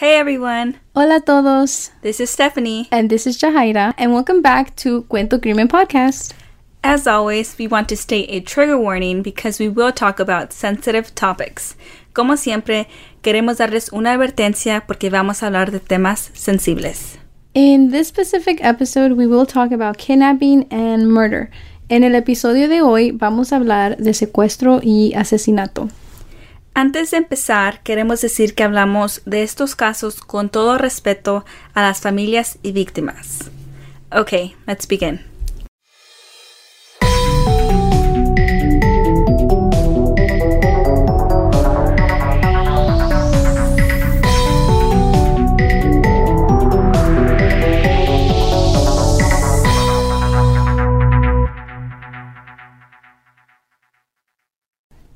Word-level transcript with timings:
Hey 0.00 0.16
everyone, 0.16 0.76
Hola 0.96 1.16
a 1.16 1.20
todos. 1.20 1.90
this 2.00 2.20
is 2.20 2.30
Stephanie. 2.30 2.88
And 2.90 3.10
this 3.10 3.26
is 3.26 3.36
Jahaira, 3.36 3.92
and 3.98 4.14
welcome 4.14 4.40
back 4.40 4.74
to 4.76 5.02
Cuento 5.10 5.38
Crimen 5.38 5.68
Podcast. 5.68 6.32
As 6.82 7.06
always, 7.06 7.54
we 7.58 7.66
want 7.66 7.90
to 7.90 7.98
state 7.98 8.30
a 8.30 8.40
trigger 8.40 8.78
warning 8.78 9.20
because 9.20 9.58
we 9.58 9.68
will 9.68 9.92
talk 9.92 10.18
about 10.18 10.54
sensitive 10.54 11.14
topics. 11.14 11.76
Como 12.14 12.36
siempre, 12.36 12.88
queremos 13.22 13.58
darles 13.58 13.92
una 13.92 14.12
advertencia 14.12 14.86
porque 14.86 15.10
vamos 15.10 15.42
a 15.42 15.48
hablar 15.48 15.70
de 15.70 15.80
temas 15.80 16.30
sensibles. 16.32 17.18
In 17.52 17.90
this 17.90 18.08
specific 18.08 18.64
episode, 18.64 19.18
we 19.18 19.26
will 19.26 19.44
talk 19.44 19.70
about 19.70 19.98
kidnapping 19.98 20.66
and 20.70 21.12
murder. 21.12 21.50
En 21.90 22.04
el 22.04 22.14
episodio 22.14 22.68
de 22.68 22.80
hoy 22.80 23.10
vamos 23.10 23.52
a 23.52 23.56
hablar 23.56 23.98
de 23.98 24.14
secuestro 24.14 24.80
y 24.82 25.12
asesinato. 25.14 25.90
Antes 26.74 27.10
de 27.10 27.18
empezar, 27.18 27.82
queremos 27.82 28.20
decir 28.20 28.54
que 28.54 28.62
hablamos 28.62 29.22
de 29.26 29.42
estos 29.42 29.74
casos 29.74 30.20
con 30.20 30.48
todo 30.48 30.78
respeto 30.78 31.44
a 31.74 31.82
las 31.82 32.00
familias 32.00 32.58
y 32.62 32.72
víctimas. 32.72 33.50
Okay, 34.12 34.54
let's 34.66 34.86
begin. 34.86 35.29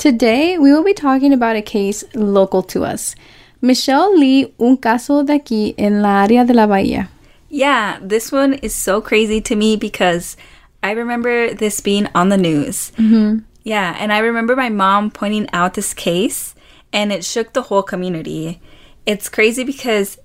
Today, 0.04 0.58
we 0.58 0.70
will 0.70 0.84
be 0.84 0.92
talking 0.92 1.32
about 1.32 1.56
a 1.56 1.62
case 1.62 2.04
local 2.14 2.62
to 2.64 2.84
us. 2.84 3.16
Michelle 3.62 4.14
Le, 4.20 4.52
un 4.60 4.76
caso 4.76 5.24
de 5.24 5.32
aquí 5.32 5.74
en 5.78 6.02
la 6.02 6.26
área 6.26 6.46
de 6.46 6.52
la 6.52 6.66
Bahía. 6.66 7.08
Yeah, 7.48 7.98
this 8.02 8.30
one 8.30 8.52
is 8.52 8.74
so 8.74 9.00
crazy 9.00 9.40
to 9.40 9.56
me 9.56 9.76
because 9.76 10.36
I 10.82 10.90
remember 10.90 11.54
this 11.54 11.80
being 11.80 12.06
on 12.14 12.28
the 12.28 12.36
news. 12.36 12.92
Mm-hmm. 12.98 13.46
Yeah, 13.62 13.96
and 13.98 14.12
I 14.12 14.18
remember 14.18 14.54
my 14.54 14.68
mom 14.68 15.10
pointing 15.10 15.48
out 15.54 15.72
this 15.72 15.94
case 15.94 16.54
and 16.92 17.10
it 17.10 17.24
shook 17.24 17.54
the 17.54 17.62
whole 17.62 17.82
community. 17.82 18.60
It's 19.06 19.30
crazy 19.30 19.64
because 19.64 20.18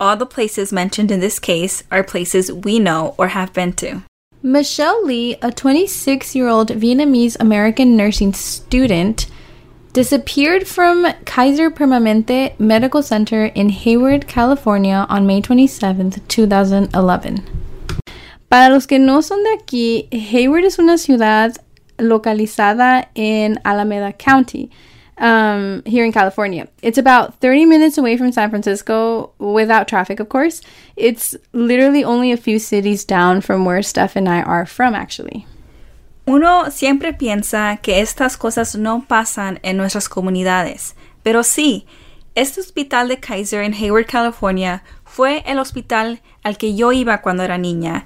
all 0.00 0.16
the 0.16 0.24
places 0.24 0.72
mentioned 0.72 1.10
in 1.10 1.20
this 1.20 1.38
case 1.38 1.84
are 1.90 2.02
places 2.02 2.50
we 2.50 2.78
know 2.78 3.14
or 3.18 3.28
have 3.28 3.52
been 3.52 3.74
to. 3.74 4.00
Michelle 4.46 5.04
Le, 5.04 5.34
a 5.42 5.50
26 5.50 6.36
year 6.36 6.46
old 6.46 6.70
Vietnamese 6.70 7.36
American 7.40 7.96
nursing 7.96 8.32
student, 8.32 9.26
disappeared 9.92 10.68
from 10.68 11.04
Kaiser 11.24 11.68
Permanente 11.68 12.54
Medical 12.56 13.02
Center 13.02 13.46
in 13.46 13.70
Hayward, 13.70 14.28
California 14.28 15.04
on 15.08 15.26
May 15.26 15.40
27, 15.40 16.22
2011. 16.28 17.42
Para 18.48 18.72
los 18.72 18.86
que 18.86 19.00
no 19.00 19.20
son 19.20 19.42
de 19.42 19.50
aquí, 19.54 20.08
Hayward 20.12 20.64
es 20.64 20.78
una 20.78 20.96
ciudad 20.96 21.52
localizada 21.98 23.08
en 23.16 23.58
Alameda 23.64 24.12
County, 24.12 24.70
um, 25.18 25.82
here 25.84 26.04
in 26.04 26.12
California. 26.12 26.68
It's 26.82 26.98
about 26.98 27.40
30 27.40 27.66
minutes 27.66 27.98
away 27.98 28.16
from 28.16 28.32
San 28.32 28.50
Francisco 28.50 29.32
without 29.38 29.88
traffic, 29.88 30.20
of 30.20 30.28
course. 30.28 30.60
It's 30.96 31.36
literally 31.52 32.04
only 32.04 32.32
a 32.32 32.36
few 32.36 32.58
cities 32.58 33.04
down 33.04 33.40
from 33.40 33.64
where 33.64 33.82
Steph 33.82 34.16
and 34.16 34.28
I 34.28 34.42
are 34.42 34.66
from, 34.66 34.94
actually. 34.94 35.46
Uno 36.26 36.70
siempre 36.70 37.12
piensa 37.12 37.78
que 37.80 38.00
estas 38.00 38.36
cosas 38.36 38.74
no 38.74 39.04
pasan 39.06 39.60
en 39.62 39.76
nuestras 39.76 40.08
comunidades, 40.08 40.96
pero 41.22 41.44
sí, 41.44 41.86
este 42.34 42.60
hospital 42.60 43.08
de 43.08 43.20
Kaiser 43.20 43.62
en 43.62 43.72
Hayward, 43.72 44.06
California, 44.06 44.82
fue 45.04 45.44
el 45.46 45.58
hospital 45.60 46.20
al 46.42 46.58
que 46.58 46.74
yo 46.74 46.90
iba 46.92 47.22
cuando 47.22 47.44
era 47.44 47.58
niña. 47.58 48.04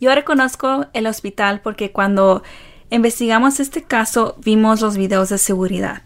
Yo 0.00 0.14
reconozco 0.14 0.86
el 0.92 1.08
hospital 1.08 1.60
porque 1.60 1.90
cuando 1.90 2.44
investigamos 2.90 3.58
este 3.58 3.82
caso 3.82 4.36
vimos 4.38 4.80
los 4.80 4.96
videos 4.96 5.28
de 5.28 5.38
seguridad. 5.38 6.02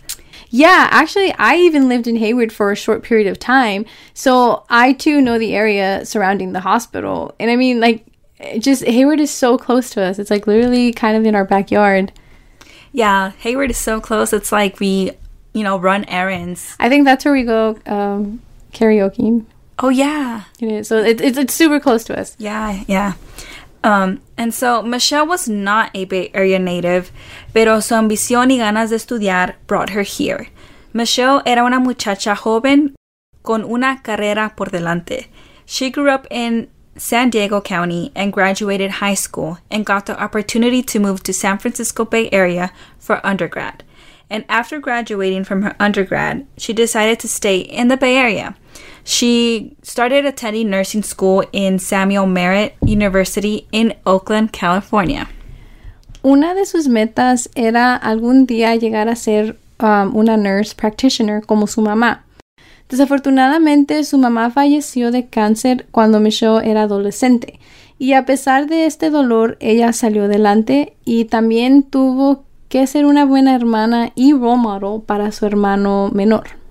Yeah, 0.55 0.89
actually, 0.91 1.33
I 1.39 1.57
even 1.57 1.89
lived 1.89 2.07
in 2.07 2.17
Hayward 2.17 2.53
for 2.53 2.71
a 2.71 2.77
short 2.77 3.03
period 3.03 3.27
of 3.27 3.39
time. 3.39 3.87
So 4.13 4.65
I 4.69 4.93
too 4.93 5.23
know 5.23 5.39
the 5.39 5.55
area 5.55 6.05
surrounding 6.05 6.53
the 6.53 6.61
hospital. 6.61 7.35
And 7.41 7.51
I 7.51 7.57
mean, 7.57 7.81
like, 7.81 8.05
just 8.59 8.85
Hayward 8.85 9.19
is 9.19 9.31
so 9.31 9.57
close 9.57 9.89
to 9.91 10.03
us. 10.03 10.19
It's 10.19 10.31
like 10.31 10.47
literally 10.47 10.93
kind 10.93 11.17
of 11.17 11.25
in 11.25 11.35
our 11.35 11.47
backyard. 11.47 12.13
Yeah, 12.93 13.31
Hayward 13.39 13.71
is 13.71 13.79
so 13.79 13.99
close. 13.99 14.35
It's 14.35 14.53
like 14.53 14.79
we, 14.79 15.13
you 15.55 15.63
know, 15.63 15.79
run 15.79 16.05
errands. 16.05 16.77
I 16.79 16.91
think 16.91 17.07
that's 17.07 17.25
where 17.25 17.33
we 17.33 17.45
go 17.45 17.79
um, 17.87 18.43
karaoke. 18.75 19.47
Oh 19.79 19.89
yeah, 19.89 20.45
It 20.61 20.71
is. 20.71 20.89
So 20.89 20.99
it, 20.99 21.19
it's, 21.23 21.39
it's 21.39 21.55
super 21.55 21.81
close 21.81 22.05
to 22.05 22.21
us. 22.21 22.37
Yeah, 22.39 22.84
yeah. 22.87 23.15
Um, 23.84 24.20
and 24.37 24.54
so 24.54 24.82
Michelle 24.82 25.26
was 25.26 25.48
not 25.48 25.91
a 25.94 26.04
Bay 26.04 26.31
Area 26.34 26.59
native, 26.59 27.10
pero 27.53 27.81
su 27.81 27.94
ambición 27.94 28.50
y 28.50 28.59
ganas 28.59 28.91
de 28.91 28.97
estudiar 28.97 29.54
brought 29.66 29.91
her 29.91 30.03
here. 30.03 30.48
Michelle 30.93 31.43
era 31.47 31.65
una 31.65 31.81
muchacha 31.81 32.37
joven 32.37 32.94
con 33.42 33.65
una 33.65 34.00
carrera 34.03 34.54
por 34.56 34.66
delante. 34.66 35.26
She 35.66 35.91
grew 35.91 36.10
up 36.10 36.26
in 36.31 36.69
San 36.97 37.31
Diego 37.31 37.60
County 37.60 38.12
and 38.15 38.32
graduated 38.32 38.92
high 39.03 39.15
school 39.15 39.59
and 39.71 39.87
got 39.87 40.06
the 40.06 40.21
opportunity 40.22 40.82
to 40.82 41.00
move 41.00 41.22
to 41.22 41.32
San 41.32 41.59
Francisco 41.59 42.04
Bay 42.04 42.28
Area 42.31 42.72
for 42.98 43.25
undergrad. 43.26 43.82
And 44.28 44.44
after 44.48 44.78
graduating 44.78 45.44
from 45.44 45.62
her 45.62 45.75
undergrad, 45.81 46.47
she 46.56 46.72
decided 46.72 47.19
to 47.21 47.28
stay 47.28 47.59
in 47.59 47.88
the 47.88 47.97
Bay 47.97 48.16
Area. 48.16 48.54
She 49.05 49.77
started 49.83 50.25
attending 50.27 50.71
nursing 50.71 51.03
school 51.03 51.45
in 51.53 51.79
Samuel 51.79 52.27
Merritt 52.27 52.75
University 52.83 53.67
in 53.73 53.95
Oakland, 54.05 54.53
California. 54.53 55.29
Una 56.23 56.55
de 56.55 56.67
sus 56.67 56.87
metas 56.87 57.51
era 57.57 57.97
algún 57.97 58.47
día 58.47 58.77
llegar 58.77 59.09
a 59.09 59.17
ser 59.17 59.57
um, 59.81 60.15
una 60.15 60.37
nurse 60.37 60.75
practitioner 60.75 61.43
como 61.45 61.67
su 61.67 61.81
mamá. 61.83 62.25
Desafortunadamente, 62.89 64.05
su 64.05 64.19
mamá 64.19 64.51
falleció 64.51 65.11
de 65.11 65.27
cáncer 65.27 65.87
cuando 65.91 66.21
Michelle 66.21 66.71
era 66.71 66.83
adolescente. 66.83 67.59
Y 67.99 68.13
a 68.13 68.25
pesar 68.25 68.67
de 68.67 68.87
este 68.87 69.11
dolor, 69.11 69.57
ella 69.61 69.93
salió 69.93 70.25
adelante 70.25 70.95
y 71.05 71.25
también 71.25 71.83
tuvo 71.83 72.45
que 72.69 72.87
ser 72.87 73.05
una 73.05 73.25
buena 73.25 73.55
hermana 73.55 74.13
y 74.15 74.33
role 74.33 74.59
model 74.59 75.03
para 75.05 75.33
su 75.33 75.47
hermano 75.47 76.11
menor. 76.13 76.62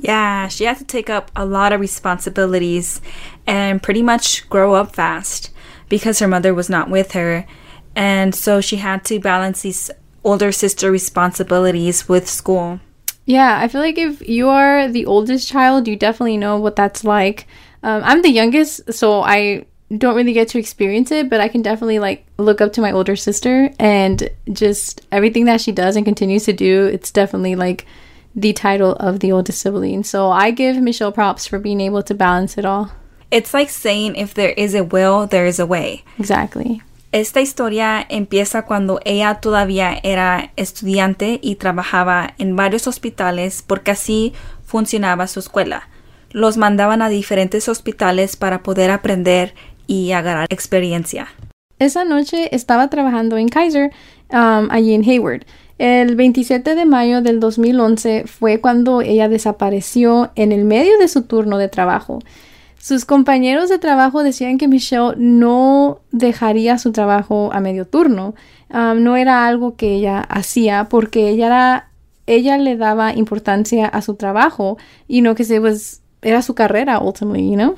Yeah, 0.00 0.48
she 0.48 0.64
had 0.64 0.78
to 0.78 0.84
take 0.84 1.10
up 1.10 1.30
a 1.36 1.44
lot 1.44 1.72
of 1.72 1.80
responsibilities 1.80 3.00
and 3.46 3.82
pretty 3.82 4.02
much 4.02 4.48
grow 4.48 4.74
up 4.74 4.94
fast 4.94 5.50
because 5.88 6.18
her 6.20 6.28
mother 6.28 6.54
was 6.54 6.70
not 6.70 6.88
with 6.88 7.12
her. 7.12 7.46
And 7.94 8.34
so 8.34 8.60
she 8.60 8.76
had 8.76 9.04
to 9.06 9.20
balance 9.20 9.62
these 9.62 9.90
older 10.24 10.52
sister 10.52 10.90
responsibilities 10.90 12.08
with 12.08 12.28
school. 12.28 12.80
Yeah, 13.26 13.58
I 13.60 13.68
feel 13.68 13.80
like 13.80 13.98
if 13.98 14.26
you 14.26 14.48
are 14.48 14.88
the 14.88 15.06
oldest 15.06 15.48
child, 15.48 15.86
you 15.86 15.96
definitely 15.96 16.38
know 16.38 16.58
what 16.58 16.76
that's 16.76 17.04
like. 17.04 17.46
Um, 17.82 18.02
I'm 18.04 18.22
the 18.22 18.30
youngest, 18.30 18.92
so 18.92 19.22
I 19.22 19.66
don't 19.96 20.16
really 20.16 20.32
get 20.32 20.48
to 20.48 20.58
experience 20.58 21.10
it, 21.10 21.28
but 21.28 21.40
I 21.40 21.48
can 21.48 21.62
definitely 21.62 21.98
like 21.98 22.26
look 22.38 22.60
up 22.60 22.72
to 22.74 22.80
my 22.80 22.92
older 22.92 23.16
sister 23.16 23.70
and 23.78 24.30
just 24.52 25.06
everything 25.12 25.44
that 25.44 25.60
she 25.60 25.72
does 25.72 25.96
and 25.96 26.04
continues 26.04 26.44
to 26.44 26.52
do. 26.52 26.86
It's 26.86 27.10
definitely 27.10 27.56
like 27.56 27.86
the 28.34 28.52
title 28.52 28.92
of 28.94 29.20
the 29.20 29.32
oldest 29.32 29.60
sibling. 29.60 30.04
So 30.04 30.30
I 30.30 30.50
give 30.50 30.80
Michelle 30.80 31.12
props 31.12 31.46
for 31.46 31.58
being 31.58 31.80
able 31.80 32.02
to 32.02 32.14
balance 32.14 32.58
it 32.58 32.64
all. 32.64 32.92
It's 33.30 33.54
like 33.54 33.70
saying 33.70 34.16
if 34.16 34.34
there 34.34 34.54
is 34.56 34.74
a 34.74 34.82
will, 34.82 35.26
there 35.26 35.46
is 35.46 35.60
a 35.60 35.66
way. 35.66 36.04
Exactly. 36.18 36.82
Esta 37.12 37.40
historia 37.40 38.06
empieza 38.08 38.62
cuando 38.66 39.00
ella 39.04 39.40
todavía 39.40 39.98
era 40.04 40.52
estudiante 40.56 41.40
y 41.42 41.56
trabajaba 41.56 42.34
en 42.38 42.54
varios 42.54 42.86
hospitales 42.86 43.64
porque 43.66 43.90
así 43.90 44.32
funcionaba 44.64 45.26
su 45.26 45.40
escuela. 45.40 45.88
Los 46.30 46.56
mandaban 46.56 47.02
a 47.02 47.08
diferentes 47.08 47.68
hospitales 47.68 48.36
para 48.36 48.62
poder 48.62 48.92
aprender 48.92 49.54
y 49.88 50.12
agarrar 50.12 50.46
experiencia. 50.50 51.26
Esa 51.80 52.04
noche 52.04 52.54
estaba 52.54 52.88
trabajando 52.90 53.36
en 53.38 53.48
Kaiser, 53.48 53.90
um, 54.30 54.68
allí 54.70 54.94
en 54.94 55.02
Hayward. 55.02 55.46
El 55.80 56.14
27 56.14 56.74
de 56.74 56.84
mayo 56.84 57.22
del 57.22 57.40
2011 57.40 58.24
fue 58.26 58.60
cuando 58.60 59.00
ella 59.00 59.30
desapareció 59.30 60.30
en 60.34 60.52
el 60.52 60.66
medio 60.66 60.98
de 60.98 61.08
su 61.08 61.22
turno 61.22 61.56
de 61.56 61.68
trabajo. 61.68 62.18
Sus 62.78 63.06
compañeros 63.06 63.70
de 63.70 63.78
trabajo 63.78 64.22
decían 64.22 64.58
que 64.58 64.68
Michelle 64.68 65.14
no 65.16 66.00
dejaría 66.12 66.76
su 66.76 66.92
trabajo 66.92 67.48
a 67.54 67.60
medio 67.60 67.86
turno. 67.86 68.34
Um, 68.68 69.02
no 69.02 69.16
era 69.16 69.46
algo 69.46 69.76
que 69.76 69.94
ella 69.94 70.20
hacía 70.20 70.90
porque 70.90 71.30
ella 71.30 72.58
le 72.58 72.76
daba 72.76 73.14
importancia 73.14 73.86
a 73.86 74.02
su 74.02 74.16
trabajo 74.16 74.76
y 75.08 75.22
no 75.22 75.34
que 75.34 75.44
se 75.44 75.60
was, 75.60 76.02
era 76.20 76.42
su 76.42 76.54
carrera 76.54 76.98
ultimately, 77.00 77.56
you? 77.56 77.74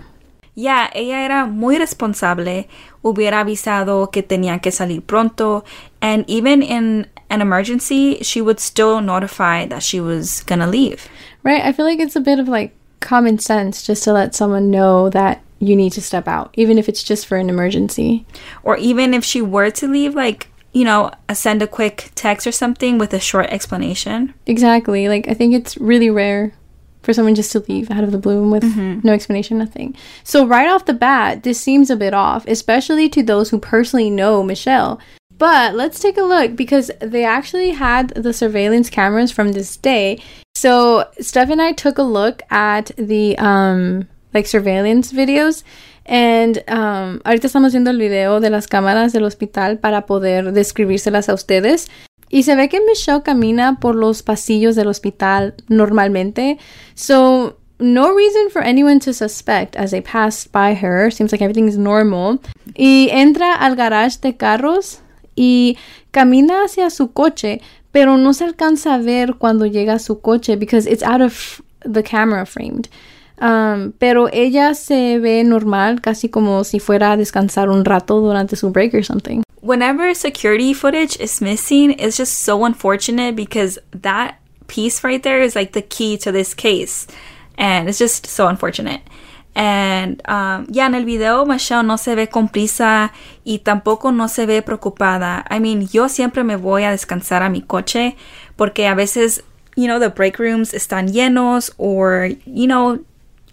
Ya, 0.55 0.91
ella 0.95 1.25
era 1.25 1.47
muy 1.47 1.79
responsable, 1.79 2.69
hubiera 3.03 3.41
avisado 3.41 4.11
que 4.11 4.23
tenía 4.23 4.61
que 4.61 4.71
salir 4.71 5.03
pronto, 5.03 5.65
and 6.01 6.25
even 6.29 6.63
in 6.63 7.07
an 7.31 7.41
emergency, 7.41 8.19
she 8.23 8.43
would 8.43 8.61
still 8.61 9.01
notify 9.01 9.67
that 9.67 9.83
she 9.83 9.99
was 10.01 10.43
gonna 10.43 10.67
leave. 10.67 11.09
Right? 11.43 11.65
I 11.65 11.73
feel 11.73 11.87
like 11.87 12.01
it's 12.01 12.17
a 12.17 12.21
bit 12.21 12.39
of 12.39 12.49
like 12.49 12.75
common 13.01 13.39
sense 13.39 13.83
just 13.83 14.05
to 14.05 14.13
let 14.13 14.35
someone 14.35 14.71
know 14.71 15.09
that 15.11 15.43
you 15.59 15.77
need 15.77 15.93
to 15.93 16.03
step 16.03 16.27
out, 16.29 16.53
even 16.55 16.77
if 16.77 16.89
it's 16.89 17.03
just 17.03 17.27
for 17.27 17.37
an 17.37 17.49
emergency. 17.49 18.27
Or 18.63 18.77
even 18.77 19.15
if 19.15 19.25
she 19.25 19.41
were 19.41 19.71
to 19.71 19.87
leave, 19.87 20.15
like, 20.15 20.49
you 20.73 20.85
know, 20.85 21.13
send 21.33 21.63
a 21.63 21.67
quick 21.67 22.11
text 22.15 22.47
or 22.47 22.53
something 22.53 22.99
with 22.99 23.15
a 23.15 23.21
short 23.21 23.47
explanation. 23.47 24.35
Exactly. 24.47 25.09
Like, 25.09 25.29
I 25.29 25.35
think 25.35 25.55
it's 25.55 25.77
really 25.79 26.11
rare 26.11 26.53
for 27.03 27.13
someone 27.13 27.35
just 27.35 27.53
to 27.53 27.61
leave 27.61 27.91
out 27.91 28.05
of 28.05 28.13
the 28.13 28.19
blue 28.19 28.49
with 28.49 28.65
no 29.05 29.13
explanation, 29.13 29.59
nothing. 29.59 29.97
So, 30.25 30.47
right 30.47 30.69
off 30.69 30.87
the 30.87 30.95
bat, 30.95 31.43
this 31.43 31.61
seems 31.61 31.91
a 31.91 31.97
bit 31.97 32.15
off, 32.15 32.47
especially 32.47 33.09
to 33.11 33.23
those 33.23 33.51
who 33.51 33.59
personally 33.59 34.11
know 34.11 34.43
Michelle. 34.43 35.01
But 35.39 35.75
let's 35.75 35.99
take 35.99 36.19
a 36.19 36.23
look 36.23 36.55
because 36.55 36.91
they 37.01 37.25
actually 37.25 37.71
had 37.71 38.11
the 38.11 38.33
surveillance 38.33 38.89
cameras 38.91 39.33
from 39.33 39.53
this 39.53 39.77
day. 39.77 40.23
So, 40.55 41.09
Steph 41.21 41.51
and 41.51 41.61
I 41.61 41.73
took 41.73 41.99
a 41.99 42.05
look 42.05 42.43
at 42.51 42.93
the 42.97 43.37
um 43.39 44.09
like 44.33 44.47
surveillance 44.47 45.13
videos 45.13 45.63
and 46.07 46.63
um 46.69 47.21
ahorita 47.25 47.47
estamos 47.47 47.73
viendo 47.73 47.91
el 47.91 47.99
video 47.99 48.41
de 48.41 48.51
las 48.51 48.67
cámaras 48.67 49.13
del 49.13 49.25
hospital 49.25 49.79
para 49.79 50.07
poder 50.07 50.53
describírselas 50.53 51.29
a 51.29 51.35
ustedes. 51.35 51.89
Y 52.33 52.45
se 52.45 52.57
ve 52.57 52.69
que 52.71 52.81
Michelle 52.81 53.23
camina 53.23 53.79
por 53.79 53.95
los 53.95 54.23
pasillos 54.23 54.75
del 54.75 54.89
hospital 54.89 55.55
normalmente. 55.69 56.59
So, 56.95 57.59
no 57.79 58.15
reason 58.15 58.49
for 58.51 58.63
anyone 58.63 59.01
to 59.01 59.13
suspect 59.13 59.77
as 59.77 59.91
they 59.91 60.01
passed 60.01 60.51
by 60.51 60.75
her. 60.75 61.11
Seems 61.11 61.31
like 61.31 61.43
everything 61.43 61.69
is 61.69 61.77
normal. 61.77 62.41
Y 62.75 63.11
entra 63.13 63.53
al 63.55 63.77
garage 63.77 64.19
de 64.23 64.35
carros 64.35 65.01
y 65.37 65.77
camina 66.11 66.65
hacia 66.65 66.89
su 66.89 67.13
coche, 67.13 67.61
pero 67.93 68.17
no 68.17 68.33
se 68.33 68.45
alcanza 68.45 68.95
a 68.95 68.99
ver 68.99 69.35
cuando 69.35 69.67
llega 69.67 69.99
su 69.99 70.23
coche 70.23 70.57
because 70.57 70.91
it's 70.91 71.03
out 71.03 71.21
of 71.21 71.61
the 71.85 72.03
camera 72.03 72.47
framed. 72.47 72.89
Um, 73.41 73.93
pero 73.99 74.29
ella 74.33 74.75
se 74.75 75.19
ve 75.19 75.43
normal, 75.45 76.01
casi 76.01 76.29
como 76.29 76.65
si 76.65 76.79
fuera 76.79 77.13
a 77.13 77.17
descansar 77.17 77.69
un 77.69 77.85
rato 77.85 78.21
durante 78.21 78.57
su 78.57 78.71
break 78.71 78.95
or 78.95 79.05
something. 79.05 79.43
Whenever 79.61 80.15
security 80.15 80.75
footage 80.75 81.17
is 81.21 81.41
missing, 81.41 81.93
it's 81.99 82.17
just 82.17 82.45
so 82.45 82.65
unfortunate 82.65 83.35
because 83.35 83.79
that 83.93 84.37
piece 84.67 85.05
right 85.05 85.23
there 85.23 85.43
is 85.43 85.55
like 85.55 85.73
the 85.73 85.83
key 85.83 86.17
to 86.19 86.33
this 86.33 86.55
case. 86.55 87.07
And 87.59 87.89
it's 87.89 87.99
just 87.99 88.27
so 88.27 88.49
unfortunate. 88.49 89.03
And 89.55 90.23
um, 90.29 90.67
ya 90.71 90.87
en 90.87 90.95
el 90.95 91.05
video, 91.05 91.45
Michelle 91.45 91.83
no 91.83 91.97
se 91.97 92.15
ve 92.15 92.29
con 92.29 92.51
y 93.45 93.59
tampoco 93.59 94.11
no 94.11 94.29
se 94.29 94.47
ve 94.47 94.63
preocupada. 94.63 95.45
I 95.51 95.61
mean, 95.61 95.87
yo 95.89 96.09
siempre 96.09 96.43
me 96.43 96.57
voy 96.57 96.85
a 96.85 96.91
descansar 96.91 97.43
a 97.43 97.51
mi 97.51 97.61
coche 97.61 98.17
porque 98.57 98.87
a 98.87 98.95
veces, 98.95 99.43
you 99.77 99.87
know, 99.87 99.99
the 99.99 100.09
break 100.09 100.39
rooms 100.39 100.73
están 100.73 101.13
llenos 101.13 101.73
or, 101.77 102.31
you 102.47 102.67
know, 102.67 102.99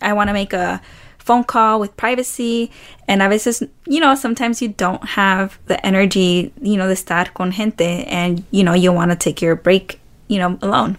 I 0.01 0.13
want 0.13 0.29
to 0.29 0.33
make 0.33 0.53
a 0.53 0.81
phone 1.17 1.43
call 1.43 1.79
with 1.79 1.95
privacy. 1.95 2.71
And 3.07 3.21
a 3.21 3.29
veces, 3.29 3.63
you 3.85 3.99
know, 3.99 4.15
sometimes 4.15 4.61
you 4.61 4.69
don't 4.69 5.03
have 5.05 5.59
the 5.67 5.83
energy, 5.85 6.51
you 6.61 6.77
know, 6.77 6.87
de 6.87 6.95
estar 6.95 7.33
con 7.33 7.51
gente 7.51 8.05
and, 8.07 8.43
you 8.51 8.63
know, 8.63 8.73
you 8.73 8.91
want 8.91 9.11
to 9.11 9.17
take 9.17 9.41
your 9.41 9.55
break, 9.55 9.99
you 10.27 10.39
know, 10.39 10.57
alone. 10.61 10.97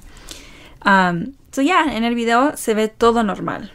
Um, 0.83 1.35
so 1.53 1.61
yeah, 1.61 1.91
en 1.91 2.05
el 2.05 2.15
video 2.15 2.55
se 2.55 2.75
ve 2.75 2.89
todo 2.99 3.23
normal. 3.23 3.69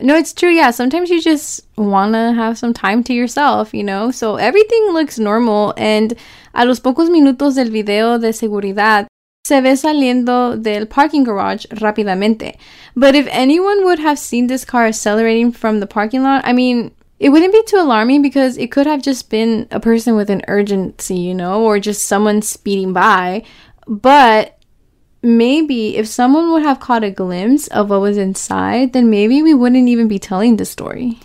No, 0.00 0.16
it's 0.16 0.32
true. 0.32 0.50
Yeah, 0.50 0.72
sometimes 0.72 1.08
you 1.08 1.20
just 1.20 1.66
want 1.76 2.14
to 2.14 2.32
have 2.32 2.58
some 2.58 2.74
time 2.74 3.04
to 3.04 3.14
yourself, 3.14 3.72
you 3.72 3.84
know? 3.84 4.10
So 4.10 4.36
everything 4.36 4.88
looks 4.92 5.20
normal. 5.20 5.72
And 5.76 6.14
a 6.52 6.64
los 6.64 6.80
pocos 6.80 7.10
minutos 7.10 7.54
del 7.54 7.70
video 7.70 8.18
de 8.18 8.32
seguridad, 8.32 9.06
se 9.46 9.60
ve 9.60 9.76
saliendo 9.76 10.60
del 10.60 10.86
parking 10.86 11.22
garage 11.22 11.66
rápidamente. 11.66 12.56
But 12.96 13.14
if 13.14 13.28
anyone 13.30 13.84
would 13.84 13.98
have 13.98 14.18
seen 14.18 14.46
this 14.46 14.64
car 14.64 14.86
accelerating 14.86 15.52
from 15.52 15.80
the 15.80 15.86
parking 15.86 16.22
lot, 16.22 16.42
I 16.46 16.54
mean, 16.54 16.92
it 17.20 17.28
wouldn't 17.28 17.52
be 17.52 17.62
too 17.66 17.76
alarming 17.76 18.22
because 18.22 18.56
it 18.56 18.72
could 18.72 18.86
have 18.86 19.02
just 19.02 19.28
been 19.28 19.68
a 19.70 19.80
person 19.80 20.16
with 20.16 20.30
an 20.30 20.42
urgency, 20.48 21.16
you 21.16 21.34
know, 21.34 21.62
or 21.62 21.78
just 21.78 22.04
someone 22.04 22.40
speeding 22.40 22.94
by. 22.94 23.44
But 23.86 24.58
maybe 25.22 25.96
if 25.96 26.06
someone 26.06 26.50
would 26.52 26.62
have 26.62 26.80
caught 26.80 27.04
a 27.04 27.10
glimpse 27.10 27.66
of 27.68 27.90
what 27.90 28.00
was 28.00 28.16
inside, 28.16 28.94
then 28.94 29.10
maybe 29.10 29.42
we 29.42 29.52
wouldn't 29.52 29.88
even 29.88 30.08
be 30.08 30.18
telling 30.18 30.56
the 30.56 30.64
story. 30.64 31.18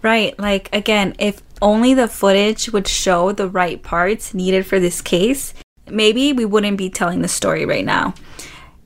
Right. 0.00 0.38
Like, 0.38 0.74
again, 0.74 1.14
if 1.18 1.42
only 1.60 1.92
the 1.92 2.08
footage 2.08 2.70
would 2.70 2.88
show 2.88 3.32
the 3.32 3.48
right 3.48 3.82
parts 3.82 4.32
needed 4.32 4.66
for 4.66 4.78
this 4.78 5.02
case, 5.02 5.52
maybe 5.90 6.32
we 6.32 6.44
wouldn't 6.44 6.76
be 6.76 6.90
telling 6.90 7.22
the 7.22 7.28
story 7.28 7.64
right 7.64 7.84
now. 7.84 8.14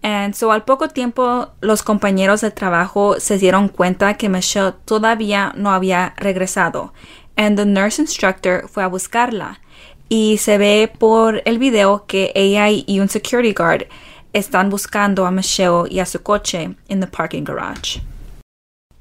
And 0.03 0.35
so 0.35 0.51
al 0.51 0.65
poco 0.65 0.89
tiempo, 0.89 1.51
los 1.61 1.83
compañeros 1.83 2.41
de 2.41 2.51
trabajo 2.51 3.21
se 3.21 3.39
dieron 3.39 3.69
cuenta 3.69 4.15
que 4.15 4.29
Michelle 4.29 4.73
todavía 4.87 5.53
no 5.57 5.71
había 5.71 6.15
regresado. 6.17 6.93
And 7.37 7.57
the 7.57 7.67
nurse 7.67 8.01
instructor 8.01 8.67
fue 8.69 8.83
a 8.83 8.89
buscarla. 8.89 9.61
Y 10.09 10.39
se 10.39 10.59
ve 10.59 10.91
por 10.99 11.43
el 11.45 11.59
video 11.59 12.07
que 12.07 12.33
ella 12.35 12.69
y 12.71 12.99
un 12.99 13.09
security 13.09 13.53
guard 13.53 13.87
están 14.33 14.71
buscando 14.71 15.27
a 15.27 15.31
Michelle 15.31 15.87
y 15.89 16.01
a 16.01 16.07
su 16.07 16.23
coche 16.23 16.77
in 16.89 17.01
the 17.01 17.07
parking 17.07 17.45
garage. 17.45 18.01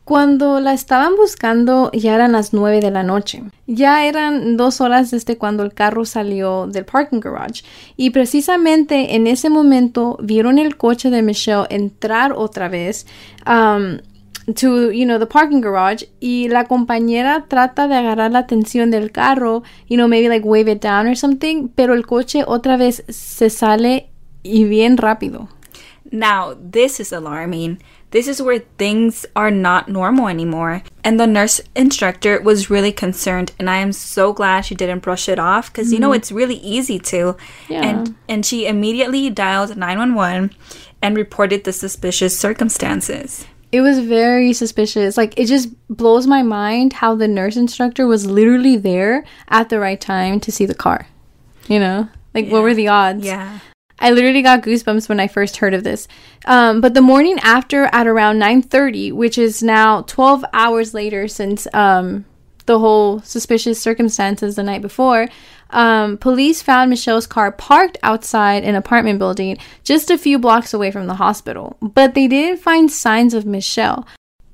Cuando 0.09 0.59
la 0.59 0.73
estaban 0.73 1.15
buscando 1.15 1.91
ya 1.93 2.15
eran 2.15 2.31
las 2.31 2.51
9 2.51 2.81
de 2.81 2.89
la 2.89 3.03
noche. 3.03 3.43
Ya 3.67 4.07
eran 4.07 4.57
dos 4.57 4.81
horas 4.81 5.11
desde 5.11 5.37
cuando 5.37 5.61
el 5.61 5.71
carro 5.75 6.03
salió 6.03 6.65
del 6.65 6.83
parking 6.83 7.19
garage. 7.19 7.63
Y 7.95 8.09
precisamente 8.09 9.13
en 9.13 9.27
ese 9.27 9.51
momento 9.51 10.17
vieron 10.19 10.57
el 10.57 10.77
coche 10.77 11.11
de 11.11 11.21
Michelle 11.21 11.67
entrar 11.69 12.33
otra 12.35 12.69
vez 12.69 13.05
um, 13.45 13.99
to, 14.55 14.91
you 14.91 15.05
know, 15.05 15.19
the 15.19 15.27
parking 15.27 15.61
garage. 15.61 16.09
Y 16.19 16.47
la 16.47 16.65
compañera 16.65 17.45
trata 17.47 17.87
de 17.87 17.93
agarrar 17.93 18.31
la 18.31 18.39
atención 18.39 18.89
del 18.89 19.11
carro, 19.11 19.61
you 19.87 19.95
know, 19.95 20.07
maybe 20.07 20.27
like 20.27 20.43
wave 20.43 20.71
it 20.71 20.81
down 20.81 21.05
or 21.05 21.15
something. 21.15 21.67
Pero 21.75 21.93
el 21.93 22.07
coche 22.07 22.43
otra 22.47 22.77
vez 22.77 23.03
se 23.09 23.51
sale 23.51 24.09
y 24.41 24.63
bien 24.63 24.97
rápido. 24.97 25.49
Now, 26.11 26.55
this 26.55 26.99
is 26.99 27.13
alarming. 27.13 27.77
This 28.11 28.27
is 28.27 28.41
where 28.41 28.59
things 28.77 29.25
are 29.35 29.51
not 29.51 29.87
normal 29.87 30.27
anymore. 30.27 30.81
And 31.03 31.19
the 31.19 31.27
nurse 31.27 31.61
instructor 31.75 32.41
was 32.41 32.69
really 32.69 32.91
concerned, 32.91 33.51
and 33.59 33.69
I 33.69 33.77
am 33.77 33.91
so 33.91 34.33
glad 34.33 34.61
she 34.61 34.75
didn't 34.75 35.03
brush 35.03 35.29
it 35.29 35.39
off 35.39 35.71
because 35.71 35.93
you 35.93 35.99
know 35.99 36.09
mm-hmm. 36.09 36.15
it's 36.15 36.31
really 36.31 36.55
easy 36.57 36.99
to. 36.99 37.37
Yeah. 37.67 37.85
And 37.85 38.15
and 38.27 38.45
she 38.45 38.65
immediately 38.65 39.29
dialed 39.29 39.77
911 39.77 40.55
and 41.01 41.15
reported 41.15 41.63
the 41.63 41.73
suspicious 41.73 42.37
circumstances. 42.37 43.45
It 43.71 43.81
was 43.81 43.99
very 43.99 44.53
suspicious. 44.53 45.15
Like, 45.15 45.37
it 45.37 45.45
just 45.45 45.69
blows 45.89 46.25
my 46.25 46.41
mind 46.41 46.93
how 46.93 47.13
the 47.13 47.27
nurse 47.27 47.55
instructor 47.55 48.07
was 48.07 48.25
literally 48.25 48.77
there 48.77 49.23
at 49.47 49.69
the 49.69 49.79
right 49.79 50.01
time 50.01 50.39
to 50.39 50.51
see 50.51 50.65
the 50.65 50.73
car. 50.73 51.07
You 51.67 51.79
know? 51.79 52.09
Like, 52.33 52.49
what 52.49 52.63
were 52.63 52.73
the 52.73 52.87
odds? 52.87 53.25
Yeah. 53.25 53.59
I 53.99 54.11
literally 54.11 54.41
got 54.41 54.63
goosebumps 54.63 55.09
when 55.09 55.19
I 55.19 55.27
first 55.27 55.57
heard 55.57 55.73
of 55.73 55.83
this. 55.83 56.07
Um, 56.45 56.81
but 56.81 56.93
the 56.93 57.01
morning 57.01 57.37
after, 57.43 57.85
at 57.91 58.07
around 58.07 58.39
9.30, 58.39 59.13
which 59.13 59.37
is 59.37 59.61
now 59.61 60.01
12 60.03 60.45
hours 60.53 60.93
later 60.93 61.27
since 61.27 61.67
um, 61.73 62.25
the 62.65 62.79
whole 62.79 63.19
suspicious 63.21 63.81
circumstances 63.81 64.55
the 64.55 64.63
night 64.63 64.81
before, 64.81 65.27
um, 65.71 66.17
police 66.17 66.61
found 66.61 66.89
Michelle's 66.89 67.27
car 67.27 67.51
parked 67.51 67.97
outside 68.01 68.63
an 68.63 68.75
apartment 68.75 69.19
building 69.19 69.57
just 69.83 70.09
a 70.09 70.17
few 70.17 70.39
blocks 70.39 70.73
away 70.73 70.91
from 70.91 71.07
the 71.07 71.15
hospital. 71.15 71.77
But 71.81 72.13
they 72.13 72.27
didn't 72.27 72.61
find 72.61 72.91
signs 72.91 73.33
of 73.33 73.45
Michelle. 73.45 74.07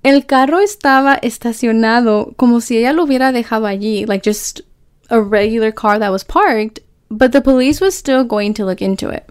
El 0.04 0.22
carro 0.22 0.60
estaba 0.60 1.20
estacionado 1.24 2.38
como 2.38 2.60
si 2.60 2.78
ella 2.78 2.94
lo 2.94 3.06
hubiera 3.06 3.32
dejado 3.32 3.66
allí, 3.66 4.08
like 4.08 4.22
just 4.22 4.62
a 5.10 5.22
regular 5.22 5.72
car 5.72 5.98
that 6.00 6.12
was 6.12 6.24
parked, 6.24 6.80
but 7.18 7.32
the 7.32 7.42
police 7.42 7.80
was 7.80 7.96
still 7.96 8.24
going 8.24 8.54
to 8.54 8.66
look 8.66 8.82
into 8.82 9.10
it. 9.10 9.24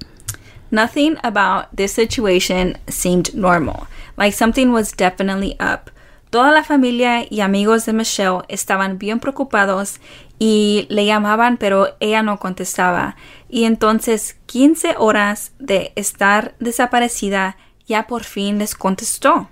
Nothing 0.71 1.19
about 1.23 1.77
this 1.77 1.93
situation 1.93 2.79
seemed 2.89 3.35
normal, 3.35 3.87
like 4.17 4.33
something 4.33 4.73
was 4.73 4.93
definitely 4.93 5.57
up. 5.61 5.91
Toda 6.31 6.51
la 6.51 6.65
familia 6.65 7.27
y 7.31 7.43
amigos 7.43 7.87
de 7.87 7.93
Michelle 7.93 8.43
estaban 8.49 8.99
bien 8.99 9.21
preocupados 9.21 10.01
y 10.41 10.87
le 10.89 11.07
llamaban, 11.07 11.59
pero 11.59 11.95
ella 12.01 12.23
no 12.23 12.39
contestaba. 12.39 13.15
Y 13.49 13.65
entonces, 13.65 14.37
15 14.47 14.97
horas 14.99 15.53
de 15.61 15.93
estar 15.95 16.57
desaparecida, 16.59 17.57
ya 17.87 18.09
por 18.09 18.25
fin 18.25 18.59
les 18.59 18.75
contestó. 18.75 19.49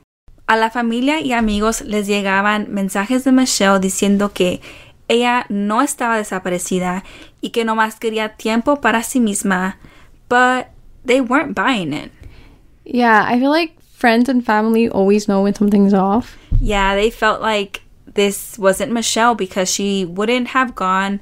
A 0.48 0.56
la 0.56 0.70
familia 0.70 1.20
y 1.20 1.32
amigos 1.32 1.82
les 1.82 2.08
llegaban 2.08 2.66
mensajes 2.68 3.22
de 3.22 3.30
Michelle 3.30 3.78
diciendo 3.78 4.32
que 4.32 4.60
ella 5.09 5.47
no 5.49 5.82
estaba 5.82 6.16
desaparecida 6.16 7.04
y 7.40 7.50
que 7.50 7.64
nomás 7.64 7.99
quería 7.99 8.37
tiempo 8.37 8.80
para 8.80 9.02
sí 9.02 9.21
misma, 9.21 9.78
but 10.28 10.66
they 11.04 11.21
weren't 11.21 11.54
buying 11.54 11.92
it. 11.92 12.11
Yeah, 12.85 13.25
I 13.26 13.38
feel 13.38 13.50
like 13.50 13.75
friends 13.94 14.28
and 14.28 14.44
family 14.44 14.88
always 14.88 15.26
know 15.26 15.42
when 15.42 15.54
something's 15.54 15.94
off. 15.94 16.37
Yeah, 16.61 16.94
they 16.94 17.11
felt 17.11 17.40
like 17.40 17.82
this 18.14 18.59
wasn't 18.59 18.92
Michelle 18.92 19.35
because 19.35 19.71
she 19.71 20.04
wouldn't 20.04 20.49
have 20.49 20.75
gone 20.75 21.21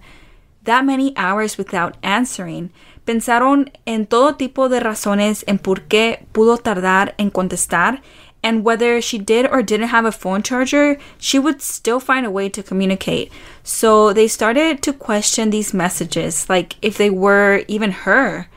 that 0.65 0.85
many 0.85 1.13
hours 1.17 1.59
without 1.59 1.97
answering. 2.03 2.71
Pensaron 3.05 3.71
en 3.87 4.07
todo 4.07 4.37
tipo 4.37 4.69
de 4.69 4.81
razones 4.81 5.45
en 5.47 5.59
por 5.59 5.83
qué 5.83 6.27
pudo 6.33 6.59
tardar 6.59 7.15
en 7.19 7.31
contestar, 7.31 8.03
And 8.43 8.65
whether 8.65 9.01
she 9.03 9.19
did 9.19 9.47
or 9.47 9.63
didn't 9.63 9.89
have 9.89 10.05
a 10.07 10.13
phone 10.13 10.43
charger, 10.43 10.97
she 11.19 11.39
would 11.39 11.61
still 11.61 12.01
find 12.01 12.25
a 12.25 12.31
way 12.31 12.49
to 12.49 12.63
communicate. 12.63 13.31
So 13.63 14.13
they 14.13 14.29
started 14.29 14.83
to 14.83 14.93
question 14.93 15.51
these 15.51 15.75
messages, 15.75 16.49
like 16.49 16.77
if 16.81 16.97
they 16.97 17.11
were 17.11 17.63
even 17.69 17.91
her. 17.91 18.49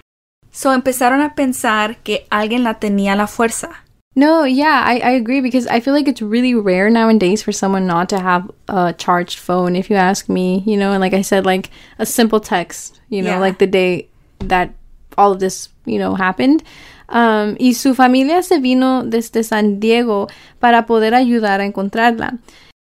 So 0.51 0.69
empezaron 0.69 1.19
a 1.25 1.29
pensar 1.35 1.95
que 2.03 2.19
alguien 2.31 2.63
la 2.63 2.75
tenía 2.75 3.17
la 3.17 3.25
fuerza. 3.27 3.75
No, 4.15 4.43
yeah, 4.43 4.83
I, 4.85 4.99
I 4.99 5.09
agree 5.11 5.41
because 5.41 5.65
I 5.65 5.79
feel 5.79 5.93
like 5.95 6.07
it's 6.07 6.21
really 6.21 6.53
rare 6.53 6.89
nowadays 6.91 7.41
for 7.41 7.51
someone 7.51 7.87
not 7.87 8.09
to 8.09 8.19
have 8.19 8.49
a 8.69 8.93
charged 8.93 9.39
phone, 9.39 9.75
if 9.75 9.89
you 9.89 9.95
ask 9.95 10.29
me, 10.29 10.61
you 10.67 10.77
know, 10.77 10.91
and 10.91 11.01
like 11.01 11.13
I 11.15 11.23
said, 11.23 11.45
like 11.45 11.71
a 11.97 12.05
simple 12.05 12.39
text, 12.39 13.01
you 13.09 13.23
know, 13.23 13.31
Yeah. 13.31 13.39
like 13.39 13.57
the 13.57 13.65
day 13.65 14.07
that 14.39 14.69
all 15.17 15.31
of 15.31 15.39
this, 15.39 15.69
you 15.85 15.99
know, 15.99 16.15
happened. 16.15 16.63
Um, 17.09 17.57
y 17.59 17.73
su 17.73 17.93
familia 17.93 18.41
se 18.43 18.59
vino 18.59 19.03
desde 19.03 19.43
San 19.43 19.79
Diego 19.79 20.27
para 20.59 20.85
poder 20.85 21.13
ayudar 21.13 21.61
a 21.61 21.65
encontrarla. 21.65 22.39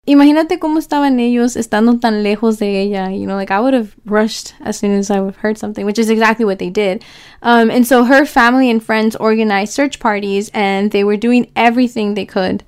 Imagínate 0.06 0.58
cómo 0.58 0.78
estaban 0.78 1.20
ellos 1.20 1.56
estando 1.56 2.00
tan 2.00 2.22
lejos 2.22 2.58
de 2.58 2.80
ella. 2.80 3.10
You 3.12 3.26
know, 3.26 3.36
like 3.36 3.50
I 3.50 3.60
would 3.60 3.74
have 3.74 3.94
rushed 4.04 4.54
as 4.60 4.78
soon 4.78 4.92
as 4.92 5.10
I 5.10 5.20
would 5.20 5.34
have 5.34 5.42
heard 5.42 5.58
something, 5.58 5.84
which 5.84 5.98
is 5.98 6.08
exactly 6.10 6.44
what 6.44 6.58
they 6.58 6.70
did. 6.70 7.04
Um, 7.42 7.70
and 7.70 7.86
so 7.86 8.04
her 8.04 8.24
family 8.24 8.70
and 8.70 8.82
friends 8.82 9.14
organized 9.16 9.72
search 9.72 10.00
parties 10.00 10.50
and 10.54 10.90
they 10.90 11.04
were 11.04 11.16
doing 11.16 11.50
everything 11.54 12.14
they 12.14 12.24
could. 12.24 12.64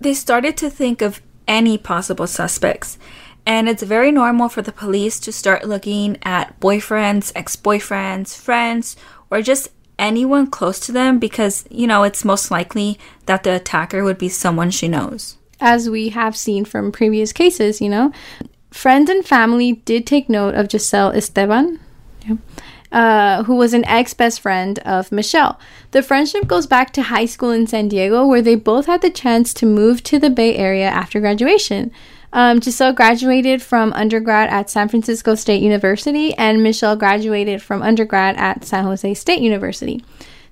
They 0.00 0.14
started 0.14 0.56
to 0.58 0.70
think 0.70 1.02
of 1.02 1.22
any 1.46 1.78
possible 1.78 2.26
suspects. 2.26 2.98
And 3.46 3.68
it's 3.68 3.82
very 3.82 4.12
normal 4.12 4.48
for 4.48 4.62
the 4.62 4.72
police 4.72 5.18
to 5.20 5.32
start 5.32 5.66
looking 5.66 6.18
at 6.22 6.58
boyfriends, 6.60 7.32
ex 7.34 7.56
boyfriends, 7.56 8.36
friends, 8.36 8.96
or 9.30 9.42
just 9.42 9.68
anyone 9.98 10.46
close 10.46 10.78
to 10.80 10.92
them 10.92 11.18
because, 11.18 11.64
you 11.70 11.86
know, 11.86 12.04
it's 12.04 12.24
most 12.24 12.50
likely 12.50 12.98
that 13.26 13.42
the 13.42 13.56
attacker 13.56 14.04
would 14.04 14.18
be 14.18 14.28
someone 14.28 14.70
she 14.70 14.88
knows. 14.88 15.36
as 15.60 15.90
we 15.90 16.08
have 16.10 16.36
seen 16.36 16.64
from 16.64 16.90
previous 16.90 17.32
cases, 17.32 17.80
you 17.80 17.88
know. 17.88 18.12
Friends 18.70 19.10
and 19.10 19.24
family 19.24 19.72
did 19.84 20.06
take 20.06 20.28
note 20.28 20.54
of 20.54 20.70
Giselle 20.70 21.10
Esteban, 21.10 21.80
yeah, 22.26 22.36
uh, 22.92 23.42
who 23.44 23.56
was 23.56 23.74
an 23.74 23.84
ex 23.84 24.14
best 24.14 24.40
friend 24.40 24.78
of 24.80 25.12
Michelle. 25.12 25.58
The 25.90 26.02
friendship 26.02 26.46
goes 26.46 26.66
back 26.66 26.92
to 26.94 27.02
high 27.02 27.26
school 27.26 27.50
in 27.50 27.66
San 27.66 27.88
Diego, 27.88 28.26
where 28.26 28.42
they 28.42 28.54
both 28.54 28.86
had 28.86 29.02
the 29.02 29.10
chance 29.10 29.52
to 29.54 29.66
move 29.66 30.02
to 30.04 30.18
the 30.18 30.30
Bay 30.30 30.56
Area 30.56 30.88
after 30.88 31.20
graduation. 31.20 31.90
Um, 32.32 32.60
Giselle 32.60 32.92
graduated 32.92 33.60
from 33.60 33.92
undergrad 33.92 34.50
at 34.50 34.70
San 34.70 34.88
Francisco 34.88 35.34
State 35.34 35.62
University, 35.62 36.32
and 36.34 36.62
Michelle 36.62 36.96
graduated 36.96 37.60
from 37.60 37.82
undergrad 37.82 38.36
at 38.36 38.64
San 38.64 38.84
Jose 38.84 39.14
State 39.14 39.40
University. 39.40 40.02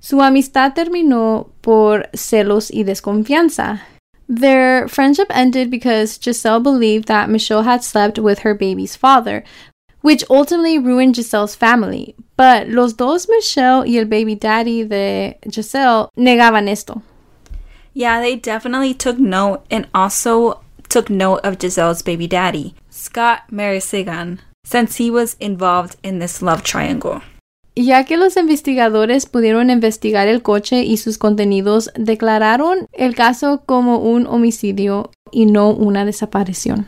Su 0.00 0.20
amistad 0.20 0.75
terminó 0.75 1.50
por 1.62 2.04
celos 2.14 2.70
y 2.75 2.82
desconfianza. 2.82 3.80
Their 4.28 4.88
friendship 4.88 5.28
ended 5.30 5.70
because 5.70 6.18
Giselle 6.20 6.61
believed 6.61 7.08
that 7.08 7.30
Michelle 7.30 7.62
had 7.62 7.82
slept 7.82 8.18
with 8.18 8.40
her 8.40 8.54
baby's 8.54 8.94
father, 8.94 9.42
which 10.02 10.25
ultimately 10.28 10.78
ruined 10.78 11.14
Giselle's 11.14 11.54
family. 11.54 12.14
But 12.37 12.68
los 12.68 12.92
dos, 12.92 13.26
Michelle 13.28 13.85
y 13.87 13.97
el 13.97 14.04
baby 14.04 14.35
daddy 14.35 14.85
de 14.85 15.38
Giselle, 15.50 16.11
negaban 16.16 16.68
esto. 16.68 17.02
Yeah, 17.94 18.20
they 18.20 18.37
definitely 18.37 18.94
took 18.94 19.18
note 19.18 19.64
and 19.70 19.88
also 19.94 20.61
took 20.88 21.11
note 21.11 21.40
of 21.45 21.59
Giselle's 21.59 22.02
baby 22.02 22.26
daddy, 22.26 22.75
Scott 22.90 23.42
Marisigan, 23.50 24.38
since 24.64 24.97
he 24.97 25.11
was 25.11 25.37
involved 25.40 25.97
in 26.02 26.18
this 26.18 26.42
love 26.42 26.62
triangle. 26.62 27.23
Ya 27.76 28.02
que 28.04 28.16
los 28.16 28.37
investigadores 28.37 29.26
pudieron 29.26 29.71
investigar 29.71 30.26
el 30.26 30.42
coche 30.42 30.83
y 30.83 30.97
sus 30.97 31.16
contenidos, 31.16 31.88
declararon 31.95 32.87
el 32.92 33.14
caso 33.14 33.62
como 33.66 33.99
un 33.99 34.26
homicidio 34.26 35.12
y 35.30 35.45
no 35.45 35.71
una 35.71 36.04
desaparición. 36.04 36.87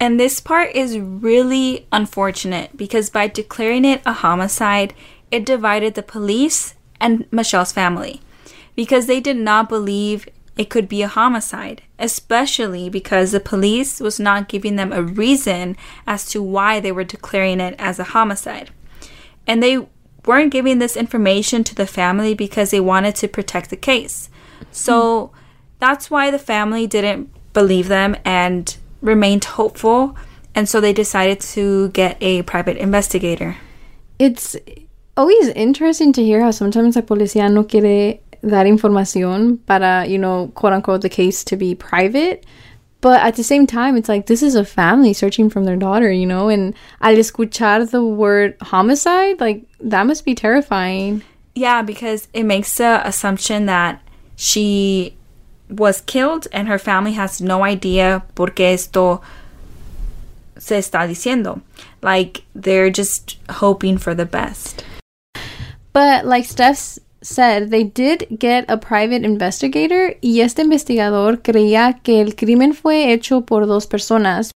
And 0.00 0.18
this 0.18 0.40
part 0.40 0.74
is 0.74 0.98
really 0.98 1.86
unfortunate 1.92 2.76
because 2.76 3.10
by 3.10 3.28
declaring 3.28 3.84
it 3.84 4.00
a 4.06 4.12
homicide, 4.12 4.94
it 5.30 5.44
divided 5.44 5.94
the 5.94 6.02
police 6.02 6.74
and 7.00 7.26
Michelle's 7.30 7.72
family 7.72 8.20
because 8.74 9.06
they 9.06 9.20
did 9.20 9.36
not 9.36 9.68
believe 9.68 10.26
it 10.56 10.70
could 10.70 10.88
be 10.88 11.02
a 11.02 11.08
homicide, 11.08 11.82
especially 11.98 12.88
because 12.88 13.32
the 13.32 13.40
police 13.40 14.00
was 14.00 14.20
not 14.20 14.48
giving 14.48 14.76
them 14.76 14.92
a 14.92 15.02
reason 15.02 15.76
as 16.06 16.26
to 16.26 16.42
why 16.42 16.80
they 16.80 16.92
were 16.92 17.04
declaring 17.04 17.60
it 17.60 17.74
as 17.78 17.98
a 17.98 18.04
homicide. 18.04 18.70
And 19.46 19.62
they 19.62 19.86
weren't 20.24 20.52
giving 20.52 20.78
this 20.78 20.96
information 20.96 21.64
to 21.64 21.74
the 21.74 21.86
family 21.86 22.34
because 22.34 22.70
they 22.70 22.80
wanted 22.80 23.14
to 23.16 23.28
protect 23.28 23.70
the 23.70 23.76
case. 23.76 24.30
So 24.70 25.32
that's 25.80 26.10
why 26.10 26.30
the 26.30 26.38
family 26.38 26.86
didn't 26.86 27.30
believe 27.52 27.88
them 27.88 28.16
and 28.24 28.76
remained 29.00 29.44
hopeful. 29.44 30.16
And 30.54 30.68
so 30.68 30.80
they 30.80 30.92
decided 30.92 31.40
to 31.40 31.88
get 31.90 32.16
a 32.20 32.42
private 32.42 32.76
investigator. 32.76 33.56
It's 34.18 34.56
always 35.16 35.48
interesting 35.48 36.12
to 36.12 36.22
hear 36.22 36.40
how 36.40 36.52
sometimes 36.52 36.96
la 36.96 37.02
policía 37.02 37.50
no 37.52 37.64
quiere 37.64 38.20
dar 38.46 38.66
information 38.66 39.58
para, 39.58 40.04
you 40.06 40.18
know, 40.18 40.50
quote 40.54 40.72
unquote, 40.72 41.02
the 41.02 41.08
case 41.08 41.44
to 41.44 41.56
be 41.56 41.74
private. 41.74 42.44
But 43.00 43.20
at 43.20 43.36
the 43.36 43.44
same 43.44 43.66
time, 43.66 43.96
it's 43.96 44.08
like 44.08 44.26
this 44.26 44.42
is 44.42 44.54
a 44.54 44.64
family 44.64 45.12
searching 45.12 45.50
for 45.50 45.62
their 45.62 45.76
daughter, 45.76 46.10
you 46.10 46.26
know, 46.26 46.48
and 46.48 46.74
al 47.02 47.14
escuchar 47.14 47.90
the 47.90 48.02
word 48.02 48.56
homicide, 48.62 49.40
like 49.40 49.64
that 49.80 50.06
must 50.06 50.24
be 50.24 50.34
terrifying. 50.34 51.22
Yeah, 51.54 51.82
because 51.82 52.28
it 52.32 52.44
makes 52.44 52.78
the 52.78 53.06
assumption 53.06 53.66
that 53.66 54.00
she 54.36 55.16
was 55.68 56.00
killed 56.00 56.48
and 56.52 56.66
her 56.68 56.78
family 56.78 57.12
has 57.12 57.40
no 57.40 57.62
idea 57.62 58.22
por 58.34 58.48
qué 58.48 58.72
esto 58.72 59.20
se 60.58 60.78
está 60.78 61.06
diciendo. 61.06 61.60
Like 62.02 62.44
they're 62.54 62.90
just 62.90 63.38
hoping 63.50 63.98
for 63.98 64.14
the 64.14 64.26
best. 64.26 64.84
But 65.92 66.24
like 66.24 66.44
Steph 66.44 66.98
said, 67.24 67.70
they 67.70 67.82
did 67.82 68.26
get 68.38 68.64
a 68.68 68.76
private 68.76 69.24
investigator 69.24 70.16
y 70.20 70.40
este 70.40 70.62
investigador 70.62 71.42
creía 71.42 72.00
que 72.02 72.20
el 72.20 72.34
crimen 72.34 72.74
fue 72.74 73.12
hecho 73.12 73.40
por 73.40 73.66
dos 73.66 73.86
personas, 73.86 74.50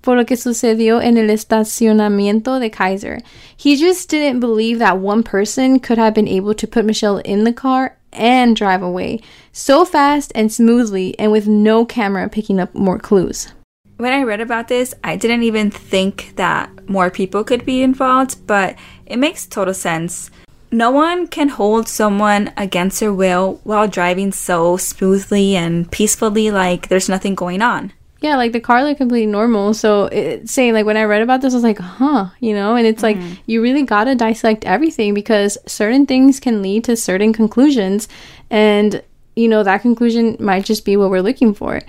por 0.00 0.16
lo 0.16 0.24
que 0.24 0.36
sucedió 0.36 1.00
en 1.00 1.18
el 1.18 1.30
estacionamiento 1.30 2.58
de 2.58 2.70
Kaiser. 2.70 3.22
He 3.56 3.76
just 3.76 4.10
didn't 4.10 4.40
believe 4.40 4.78
that 4.78 4.98
one 4.98 5.22
person 5.22 5.78
could 5.78 5.98
have 5.98 6.14
been 6.14 6.28
able 6.28 6.54
to 6.54 6.66
put 6.66 6.84
Michelle 6.84 7.18
in 7.18 7.44
the 7.44 7.52
car 7.52 7.96
and 8.12 8.56
drive 8.56 8.82
away 8.82 9.20
so 9.52 9.84
fast 9.84 10.32
and 10.34 10.50
smoothly 10.50 11.18
and 11.18 11.30
with 11.30 11.46
no 11.46 11.84
camera 11.84 12.28
picking 12.28 12.60
up 12.60 12.74
more 12.74 12.98
clues. 12.98 13.48
When 13.96 14.12
I 14.12 14.24
read 14.24 14.40
about 14.40 14.68
this, 14.68 14.94
I 15.04 15.16
didn't 15.16 15.44
even 15.44 15.70
think 15.70 16.34
that 16.36 16.88
more 16.88 17.10
people 17.10 17.44
could 17.44 17.64
be 17.64 17.82
involved, 17.82 18.44
but 18.46 18.74
it 19.06 19.18
makes 19.18 19.46
total 19.46 19.74
sense. 19.74 20.30
No 20.74 20.90
one 20.90 21.28
can 21.28 21.50
hold 21.50 21.86
someone 21.86 22.52
against 22.56 22.98
their 22.98 23.12
will 23.12 23.60
while 23.62 23.86
driving 23.86 24.32
so 24.32 24.76
smoothly 24.76 25.54
and 25.54 25.88
peacefully 25.88 26.50
like 26.50 26.88
there's 26.88 27.08
nothing 27.08 27.36
going 27.36 27.62
on. 27.62 27.92
Yeah, 28.20 28.34
like 28.34 28.50
the 28.50 28.58
car 28.58 28.82
looked 28.82 28.98
completely 28.98 29.30
normal. 29.30 29.72
So 29.72 30.06
it's 30.06 30.50
saying 30.50 30.72
like 30.72 30.84
when 30.84 30.96
I 30.96 31.04
read 31.04 31.22
about 31.22 31.42
this, 31.42 31.52
I 31.52 31.58
was 31.58 31.62
like, 31.62 31.78
huh, 31.78 32.30
you 32.40 32.54
know. 32.54 32.74
And 32.74 32.88
it's 32.88 33.04
like 33.04 33.16
mm-hmm. 33.16 33.34
you 33.46 33.62
really 33.62 33.84
gotta 33.84 34.16
dissect 34.16 34.64
everything 34.64 35.14
because 35.14 35.56
certain 35.64 36.06
things 36.06 36.40
can 36.40 36.60
lead 36.60 36.82
to 36.84 36.96
certain 36.96 37.32
conclusions, 37.32 38.08
and 38.50 39.00
you 39.36 39.46
know 39.46 39.62
that 39.62 39.82
conclusion 39.82 40.36
might 40.40 40.64
just 40.64 40.84
be 40.84 40.96
what 40.96 41.08
we're 41.08 41.22
looking 41.22 41.54
for. 41.54 41.82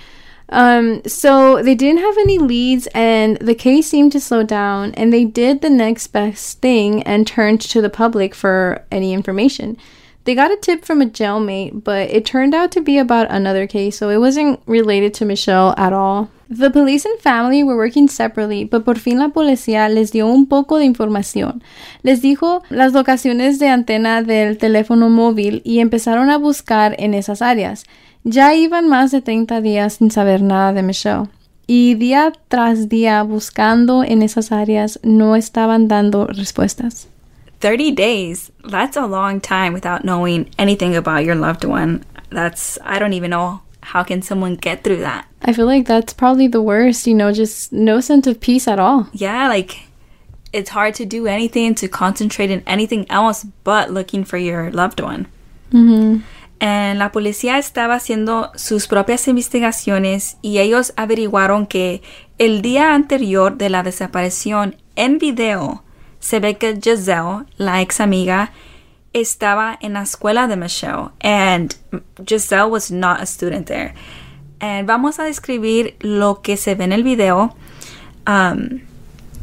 Um, 0.49 1.01
so 1.05 1.61
they 1.63 1.75
didn't 1.75 2.01
have 2.01 2.17
any 2.19 2.37
leads, 2.37 2.87
and 2.93 3.37
the 3.37 3.55
case 3.55 3.89
seemed 3.89 4.11
to 4.11 4.19
slow 4.19 4.43
down. 4.43 4.93
And 4.93 5.11
they 5.11 5.25
did 5.25 5.61
the 5.61 5.69
next 5.69 6.07
best 6.07 6.61
thing 6.61 7.03
and 7.03 7.25
turned 7.25 7.61
to 7.61 7.81
the 7.81 7.89
public 7.89 8.35
for 8.35 8.85
any 8.91 9.13
information. 9.13 9.77
They 10.25 10.33
got 10.33 10.51
a 10.51 10.57
tip 10.57 10.83
from 10.83 11.03
a 11.03 11.05
jailmate, 11.05 11.83
but 11.83 12.09
it 12.09 12.25
turned 12.25 12.55
out 12.55 12.71
to 12.71 12.81
be 12.81 12.97
about 12.97 13.29
another 13.29 13.67
case, 13.67 13.97
so 13.97 14.09
it 14.09 14.17
wasn't 14.17 14.59
related 14.65 15.13
to 15.15 15.25
Michelle 15.25 15.75
at 15.77 15.93
all. 15.93 16.29
The 16.49 16.71
police 16.71 17.05
and 17.05 17.19
family 17.19 17.63
were 17.63 17.75
working 17.75 18.07
separately, 18.07 18.63
but 18.63 18.85
por 18.85 18.95
fin 18.95 19.19
la 19.19 19.29
policía 19.29 19.87
les 19.87 20.11
dio 20.11 20.27
un 20.27 20.47
poco 20.47 20.77
de 20.77 20.85
información. 20.85 21.61
Les 22.01 22.21
dijo 22.21 22.63
las 22.69 22.93
locaciones 22.93 23.59
de 23.59 23.67
antena 23.67 24.23
del 24.23 24.57
teléfono 24.57 25.09
móvil 25.09 25.61
y 25.63 25.79
empezaron 25.79 26.31
a 26.31 26.37
buscar 26.37 26.95
en 26.97 27.13
esas 27.13 27.43
áreas. 27.43 27.83
Ya 28.27 28.55
iban 28.55 28.89
más 28.89 29.11
de 29.11 29.21
30 29.21 29.61
días 29.61 29.93
sin 29.93 30.09
saber 30.09 30.41
nada 30.41 30.73
de 30.73 30.81
Michelle. 30.81 31.27
Y 31.67 31.93
día 31.93 32.33
tras 32.47 32.89
día 32.89 33.21
buscando 33.21 34.03
en 34.03 34.23
esas 34.23 34.51
áreas 34.51 34.99
no 35.03 35.35
estaban 35.35 35.87
dando 35.87 36.25
respuestas. 36.25 37.07
30 37.59 37.91
days, 37.91 38.51
that's 38.67 38.97
a 38.97 39.05
long 39.05 39.39
time 39.39 39.73
without 39.73 40.03
knowing 40.03 40.49
anything 40.57 40.95
about 40.95 41.23
your 41.23 41.35
loved 41.35 41.63
one. 41.63 42.03
That's, 42.31 42.79
I 42.83 42.97
don't 42.97 43.13
even 43.13 43.29
know 43.29 43.61
how 43.81 44.03
can 44.03 44.23
someone 44.23 44.55
get 44.55 44.83
through 44.83 45.01
that. 45.01 45.25
I 45.43 45.53
feel 45.53 45.67
like 45.67 45.85
that's 45.85 46.13
probably 46.13 46.47
the 46.47 46.63
worst, 46.63 47.05
you 47.05 47.13
know, 47.13 47.31
just 47.31 47.71
no 47.71 48.01
sense 48.01 48.25
of 48.25 48.41
peace 48.41 48.67
at 48.67 48.79
all. 48.79 49.07
Yeah, 49.13 49.47
like 49.47 49.87
it's 50.51 50.71
hard 50.71 50.95
to 50.95 51.05
do 51.05 51.27
anything, 51.27 51.75
to 51.75 51.87
concentrate 51.87 52.49
in 52.49 52.63
anything 52.65 53.05
else 53.11 53.45
but 53.63 53.91
looking 53.91 54.23
for 54.23 54.37
your 54.37 54.71
loved 54.71 54.99
one. 54.99 55.27
Mm-hmm. 55.71 56.21
And 56.59 56.99
la 56.99 57.11
policía 57.11 57.57
estaba 57.57 57.95
haciendo 57.95 58.51
sus 58.55 58.87
propias 58.87 59.27
investigaciones 59.27 60.37
y 60.41 60.59
ellos 60.59 60.93
averiguaron 60.95 61.67
que 61.67 62.01
el 62.37 62.61
día 62.61 62.93
anterior 62.93 63.57
de 63.57 63.69
la 63.69 63.83
desaparición 63.83 64.77
en 64.95 65.17
video 65.17 65.83
se 66.19 66.39
ve 66.39 66.57
que 66.57 66.79
Giselle, 66.81 67.45
la 67.57 67.81
ex 67.81 67.99
amiga, 67.99 68.51
estaba 69.13 69.77
en 69.81 69.93
la 69.93 70.01
escuela 70.01 70.47
de 70.47 70.57
Michelle 70.57 71.09
and 71.21 71.75
Giselle 72.25 72.69
was 72.69 72.91
not 72.91 73.21
a 73.21 73.25
student 73.25 73.67
there. 73.67 73.93
And 74.59 74.87
vamos 74.87 75.19
a 75.19 75.23
describir 75.23 75.95
lo 75.99 76.41
que 76.41 76.57
se 76.57 76.75
ve 76.75 76.85
en 76.85 76.93
el 76.93 77.03
video. 77.03 77.55
Um, 78.25 78.81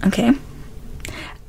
okay. 0.07 0.33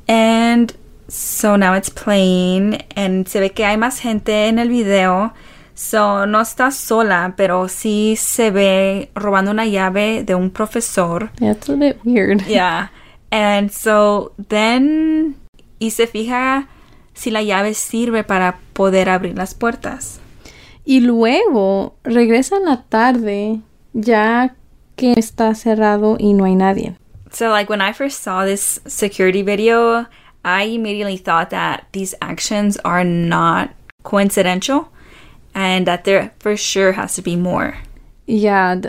And 0.08 0.74
so 1.08 1.56
now 1.56 1.74
it's 1.74 1.90
playing 1.90 2.78
and 2.96 3.28
se 3.28 3.40
ve 3.40 3.52
que 3.52 3.66
hay 3.66 3.78
más 3.78 4.00
gente 4.00 4.48
en 4.48 4.60
el 4.60 4.70
video. 4.70 5.34
So 5.76 6.26
no 6.26 6.42
está 6.42 6.72
sola, 6.72 7.34
pero 7.36 7.68
sí 7.68 8.16
se 8.18 8.52
ve 8.52 9.10
robando 9.16 9.52
una 9.52 9.66
llave 9.66 10.24
de 10.24 10.36
un 10.36 10.52
profesor. 10.52 11.32
Yeah, 11.40 11.52
it's 11.52 11.70
a 11.70 11.76
bit 11.76 11.98
weird. 12.04 12.42
Yeah. 12.48 12.90
And 13.32 13.72
so 13.72 14.34
then 14.50 15.36
y 15.80 15.92
se 15.92 16.06
fija 16.06 16.68
si 17.14 17.32
la 17.32 17.42
llave 17.42 17.74
sirve 17.74 18.24
para 18.24 18.60
poder 18.74 19.10
abrir 19.10 19.36
las 19.36 19.54
puertas. 19.56 20.20
Y 20.86 21.00
luego 21.00 21.96
regresa 22.04 22.58
en 22.58 22.66
la 22.66 22.84
tarde 22.84 23.62
ya 23.94 24.56
que 24.96 25.14
está 25.18 25.56
cerrado 25.56 26.18
y 26.20 26.34
no 26.34 26.46
hay 26.46 26.56
nadie. 26.56 26.96
So, 27.32 27.50
like, 27.50 27.70
when 27.70 27.82
I 27.82 27.94
first 27.94 28.22
saw 28.22 28.46
this 28.46 28.80
security 28.86 29.42
video, 29.42 30.06
I 30.46 30.76
immediately 30.76 31.18
thought 31.18 31.50
that 31.50 31.88
these 31.92 32.16
actions 32.22 32.78
are 32.84 33.04
not 33.04 33.72
coincidental 34.04 34.93
and 35.54 35.86
that 35.88 36.04
there 36.04 36.32
for 36.40 36.56
sure 36.58 36.94
has 36.94 37.16
to 37.16 37.22
be 37.22 37.36
more. 37.36 37.76
Yeah, 38.26 38.80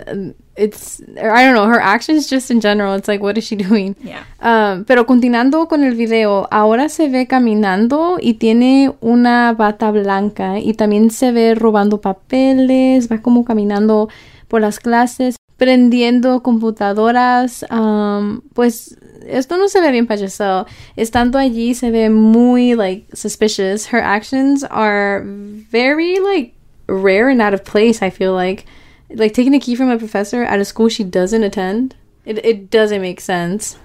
it's 0.55 1.01
I 1.21 1.43
don't 1.43 1.53
know, 1.53 1.67
her 1.67 1.79
actions 1.79 2.29
just 2.29 2.49
in 2.49 2.61
general, 2.61 2.95
it's 2.95 3.07
like 3.07 3.21
what 3.21 3.37
is 3.37 3.45
she 3.45 3.55
doing? 3.67 3.95
Yeah. 4.01 4.23
Um, 4.39 4.85
pero 4.85 5.05
continuando 5.05 5.67
con 5.67 5.83
el 5.83 5.95
video, 5.95 6.47
ahora 6.51 6.89
se 6.89 7.09
ve 7.09 7.27
caminando 7.27 8.17
y 8.21 8.35
tiene 8.35 8.93
una 9.01 9.53
bata 9.53 9.91
blanca 9.91 10.59
y 10.59 10.73
también 10.73 11.11
se 11.11 11.31
ve 11.31 11.55
robando 11.55 11.99
papeles, 11.99 13.11
va 13.11 13.21
como 13.21 13.43
caminando 13.43 14.09
por 14.47 14.61
las 14.61 14.79
clases, 14.79 15.35
prendiendo 15.57 16.41
computadoras, 16.41 17.63
um, 17.69 18.41
pues 18.53 18.97
esto 19.25 19.57
no 19.57 19.67
se 19.67 19.81
ve 19.81 19.91
bien 19.91 20.07
para 20.07 20.19
Giselle. 20.19 20.65
Estando 20.95 21.39
allí 21.39 21.73
se 21.73 21.91
ve 21.91 22.09
muy 22.09 22.75
like 22.75 23.05
suspicious. 23.13 23.87
Her 23.87 23.99
actions 23.99 24.63
are 24.63 25.23
very 25.25 26.19
like 26.19 26.53
rare 26.87 27.29
and 27.29 27.41
out 27.41 27.53
of 27.53 27.63
place, 27.63 28.01
I 28.01 28.09
feel 28.09 28.33
like. 28.33 28.65
Like 29.09 29.33
taking 29.33 29.53
a 29.53 29.59
key 29.59 29.75
from 29.75 29.89
a 29.89 29.97
professor 29.97 30.43
at 30.43 30.59
a 30.59 30.65
school 30.65 30.89
she 30.89 31.03
doesn't 31.03 31.43
attend. 31.43 31.95
It 32.25 32.43
it 32.43 32.69
doesn't 32.69 33.01
make 33.01 33.21
sense. 33.21 33.77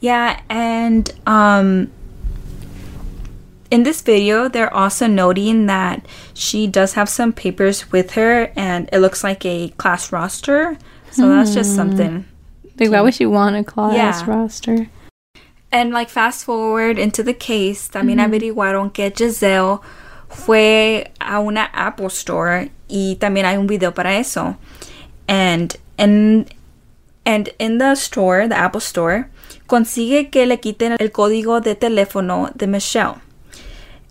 Yeah, 0.00 0.40
and 0.48 1.12
um 1.26 1.90
in 3.70 3.82
this 3.82 4.02
video 4.02 4.48
they're 4.48 4.72
also 4.72 5.06
noting 5.06 5.66
that 5.66 6.06
she 6.32 6.66
does 6.66 6.94
have 6.94 7.08
some 7.08 7.32
papers 7.32 7.90
with 7.90 8.12
her 8.12 8.52
and 8.54 8.88
it 8.92 8.98
looks 8.98 9.24
like 9.24 9.44
a 9.44 9.70
class 9.70 10.12
roster. 10.12 10.78
So 11.14 11.28
that's 11.28 11.54
just 11.54 11.70
hmm. 11.70 11.76
something. 11.76 12.24
Like 12.78 12.90
why 12.90 13.00
would 13.00 13.14
she 13.14 13.26
want 13.26 13.56
a 13.56 13.64
class 13.64 13.94
Yeah. 13.94 14.24
roster? 14.26 14.88
And 15.70 15.92
like 15.92 16.08
fast 16.08 16.44
forward 16.44 16.98
into 16.98 17.22
the 17.22 17.34
case, 17.34 17.88
también 17.88 18.18
mm-hmm. 18.18 18.32
averiguaron 18.32 18.92
que 18.92 19.10
Giselle 19.10 19.80
fue 20.28 21.10
a 21.20 21.40
una 21.40 21.70
Apple 21.72 22.06
Store 22.06 22.70
y 22.88 23.16
también 23.16 23.46
hay 23.46 23.56
un 23.56 23.66
video 23.66 23.92
para 23.92 24.16
eso. 24.18 24.56
And 25.28 25.76
and 25.98 26.52
and 27.24 27.50
in 27.58 27.78
the 27.78 27.92
store, 27.96 28.46
the 28.48 28.56
Apple 28.56 28.80
Store, 28.80 29.28
consigue 29.66 30.30
que 30.30 30.46
le 30.46 30.58
quiten 30.58 30.96
el 30.98 31.10
código 31.10 31.60
de 31.60 31.74
teléfono 31.74 32.50
de 32.54 32.66
Michelle. 32.66 33.23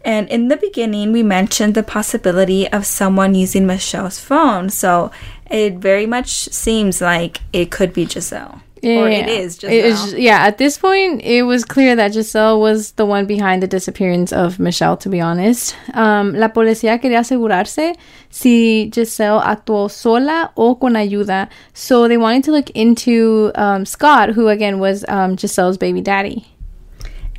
And 0.06 0.28
in 0.30 0.50
the 0.50 0.58
beginning, 0.58 1.12
we 1.14 1.24
mentioned 1.24 1.76
the 1.76 1.84
possibility 1.84 2.68
of 2.72 2.86
someone 2.86 3.36
using 3.36 3.66
Michelle's 3.66 4.20
phone. 4.20 4.70
So 4.70 5.12
it 5.50 5.76
very 5.76 6.06
much 6.06 6.30
seems 6.52 7.00
like 7.02 7.40
it 7.54 7.72
could 7.72 7.94
be 7.94 8.06
Giselle. 8.06 8.62
or 8.84 9.08
it 9.08 9.30
is 9.30 9.56
Giselle. 9.56 9.72
It 9.72 9.86
is- 9.86 10.14
yeah, 10.16 10.44
at 10.46 10.58
this 10.58 10.78
point, 10.78 11.22
it 11.24 11.44
was 11.44 11.64
clear 11.64 11.96
that 11.96 12.12
Giselle 12.12 12.60
was 12.60 12.92
the 13.00 13.06
one 13.06 13.26
behind 13.26 13.64
the 13.64 13.68
disappearance 13.68 14.34
of 14.34 14.60
Michelle, 14.60 14.98
to 14.98 15.08
be 15.08 15.22
honest. 15.22 15.74
Um, 15.94 16.34
la 16.34 16.50
policía 16.50 17.00
quería 17.00 17.20
asegurarse 17.20 17.96
si 18.30 18.90
Giselle 18.94 19.40
actuó 19.40 19.90
sola 19.90 20.52
o 20.58 20.76
con 20.76 20.96
ayuda. 20.98 21.48
So 21.74 22.10
they 22.10 22.18
wanted 22.18 22.44
to 22.44 22.52
look 22.52 22.70
into 22.72 23.54
um, 23.56 23.86
Scott, 23.86 24.32
who 24.32 24.50
again 24.50 24.80
was 24.80 25.06
um, 25.08 25.38
Giselle's 25.38 25.78
baby 25.78 26.02
daddy. 26.02 26.46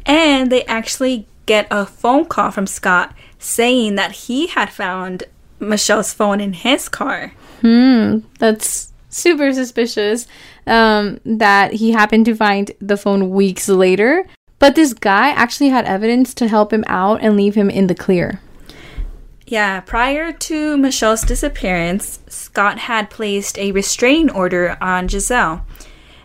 And 0.06 0.50
they 0.50 0.64
actually 0.64 1.26
get 1.46 1.66
a 1.70 1.86
phone 1.86 2.24
call 2.26 2.50
from 2.50 2.66
Scott 2.66 3.14
saying 3.38 3.94
that 3.96 4.12
he 4.12 4.46
had 4.48 4.70
found 4.70 5.24
Michelle's 5.58 6.12
phone 6.12 6.40
in 6.40 6.52
his 6.52 6.88
car. 6.88 7.32
Hmm, 7.60 8.18
that's 8.38 8.92
super 9.08 9.52
suspicious 9.52 10.26
um, 10.66 11.18
that 11.24 11.74
he 11.74 11.92
happened 11.92 12.24
to 12.26 12.34
find 12.34 12.72
the 12.80 12.96
phone 12.96 13.30
weeks 13.30 13.68
later. 13.68 14.26
But 14.58 14.74
this 14.74 14.94
guy 14.94 15.30
actually 15.30 15.68
had 15.68 15.84
evidence 15.84 16.32
to 16.34 16.48
help 16.48 16.72
him 16.72 16.84
out 16.86 17.20
and 17.22 17.36
leave 17.36 17.54
him 17.54 17.68
in 17.70 17.86
the 17.86 17.94
clear. 17.94 18.40
Yeah, 19.46 19.80
prior 19.80 20.32
to 20.32 20.76
Michelle's 20.78 21.22
disappearance, 21.22 22.20
Scott 22.28 22.78
had 22.78 23.10
placed 23.10 23.58
a 23.58 23.72
restraining 23.72 24.30
order 24.30 24.78
on 24.80 25.06
Giselle. 25.08 25.66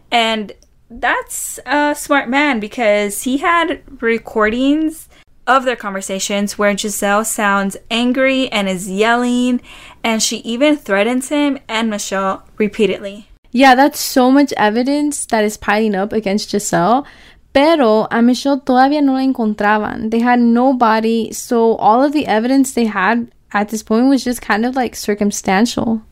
And 0.10 0.54
that's 0.89 1.60
a 1.65 1.95
smart 1.95 2.30
man 2.30 2.60
because 2.60 3.23
he 3.23 3.38
had 3.38 3.82
recordings 4.02 5.08
of 5.47 5.65
their 5.65 5.75
conversations 5.75 6.58
where 6.58 6.78
Giselle 6.78 7.25
sounds 7.25 7.75
angry 7.89 8.52
and 8.52 8.69
is 8.69 8.89
yelling, 8.89 9.62
and 10.04 10.21
she 10.21 10.38
even 10.38 10.78
threatens 10.78 11.30
him 11.30 11.58
and 11.67 11.89
Michelle 11.89 12.43
repeatedly. 12.58 13.30
Yeah, 13.52 13.73
that's 13.73 13.99
so 13.99 14.30
much 14.30 14.54
evidence 14.58 15.25
that 15.25 15.43
is 15.43 15.58
piling 15.58 15.95
up 15.95 16.13
against 16.13 16.52
Giselle. 16.52 17.06
Pero 17.52 18.08
a 18.12 18.21
Michelle 18.21 18.62
todavía 18.62 19.02
no 19.04 19.13
la 19.13 19.21
encontraban. 19.21 20.12
They 20.12 20.19
had 20.19 20.39
nobody, 20.39 21.32
so 21.32 21.75
all 21.78 22.04
of 22.04 22.13
the 22.13 22.28
evidence 22.28 22.73
they 22.73 22.86
had 22.86 23.32
at 23.52 23.69
this 23.69 23.82
point 23.82 24.08
was 24.08 24.23
just 24.23 24.41
kind 24.41 24.65
of 24.65 24.75
like 24.75 24.95
circumstantial. 24.95 26.04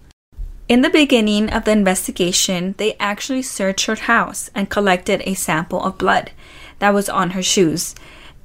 In 0.69 0.81
the 0.81 0.89
beginning 0.89 1.49
of 1.49 1.63
the 1.63 1.71
investigation, 1.71 2.75
they 2.77 2.97
actually 2.99 3.41
searched 3.41 3.85
her 3.85 3.95
house 3.95 4.49
and 4.53 4.69
collected 4.69 5.21
a 5.23 5.33
sample 5.33 5.81
of 5.81 5.97
blood 5.97 6.31
that 6.79 6.93
was 6.93 7.07
on 7.07 7.29
her 7.29 7.41
shoes. 7.41 7.95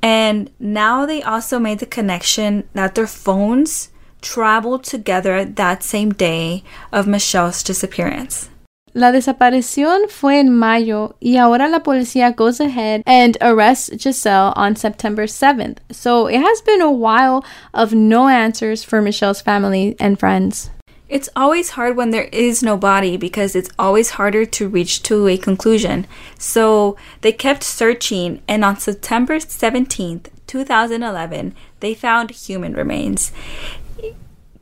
And 0.00 0.48
now 0.60 1.04
they 1.04 1.20
also 1.20 1.58
made 1.58 1.80
the 1.80 1.86
connection 1.86 2.68
that 2.74 2.94
their 2.94 3.08
phones 3.08 3.88
traveled 4.20 4.84
together 4.84 5.44
that 5.44 5.82
same 5.82 6.12
day 6.12 6.62
of 6.92 7.08
Michelle's 7.08 7.60
disappearance. 7.64 8.48
La 8.94 9.10
desaparición 9.10 10.08
fue 10.08 10.38
en 10.38 10.54
mayo 10.54 11.16
y 11.20 11.38
ahora 11.38 11.66
la 11.68 11.80
policía 11.80 12.36
goes 12.36 12.60
ahead 12.60 13.02
and 13.04 13.36
arrests 13.40 13.90
Giselle 13.98 14.52
on 14.54 14.76
September 14.76 15.24
7th. 15.24 15.78
So 15.90 16.28
it 16.28 16.40
has 16.40 16.60
been 16.60 16.82
a 16.82 16.92
while 16.92 17.44
of 17.74 17.94
no 17.94 18.28
answers 18.28 18.84
for 18.84 19.02
Michelle's 19.02 19.40
family 19.40 19.96
and 19.98 20.20
friends. 20.20 20.70
It's 21.12 21.28
always 21.36 21.76
hard 21.76 21.94
when 21.94 22.10
there 22.10 22.30
is 22.32 22.62
no 22.62 22.78
body 22.78 23.18
because 23.18 23.54
it's 23.54 23.68
always 23.78 24.12
harder 24.12 24.46
to 24.46 24.66
reach 24.66 25.02
to 25.02 25.28
a 25.28 25.36
conclusion. 25.36 26.06
So 26.38 26.96
they 27.20 27.32
kept 27.32 27.62
searching 27.64 28.40
and 28.48 28.64
on 28.64 28.78
September 28.78 29.36
17th, 29.36 30.28
2011, 30.46 31.54
they 31.80 31.92
found 31.92 32.30
human 32.30 32.72
remains 32.72 33.30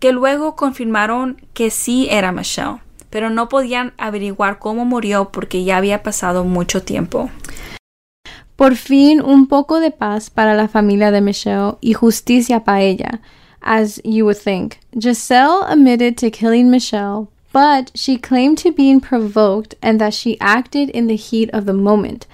que 0.00 0.12
luego 0.12 0.56
confirmaron 0.56 1.36
que 1.54 1.70
sí 1.70 2.08
era 2.10 2.32
Michelle, 2.32 2.80
pero 3.10 3.30
no 3.30 3.48
podían 3.48 3.92
averiguar 3.96 4.58
cómo 4.58 4.84
murió 4.84 5.30
porque 5.30 5.62
ya 5.62 5.76
había 5.76 6.02
pasado 6.02 6.42
mucho 6.42 6.82
tiempo. 6.82 7.30
Por 8.56 8.74
fin, 8.74 9.22
un 9.22 9.46
poco 9.46 9.78
de 9.78 9.92
paz 9.92 10.30
para 10.30 10.54
la 10.54 10.66
familia 10.66 11.12
de 11.12 11.20
Michelle 11.20 11.76
y 11.80 11.92
justicia 11.92 12.64
para 12.64 12.80
ella, 12.80 13.20
as 13.62 14.00
you 14.04 14.24
would 14.24 14.38
think. 14.38 14.78
Giselle 14.98 15.64
admitted 15.64 16.16
to 16.18 16.30
killing 16.30 16.70
Michelle, 16.70 17.30
but 17.52 17.90
she 17.94 18.16
claimed 18.16 18.58
to 18.58 18.72
being 18.72 19.00
provoked 19.00 19.74
and 19.82 20.00
that 20.00 20.14
she 20.14 20.40
acted 20.40 20.88
in 20.90 21.06
the 21.06 21.16
heat 21.16 21.50
of 21.50 21.66
the 21.66 21.72
moment. 21.72 22.26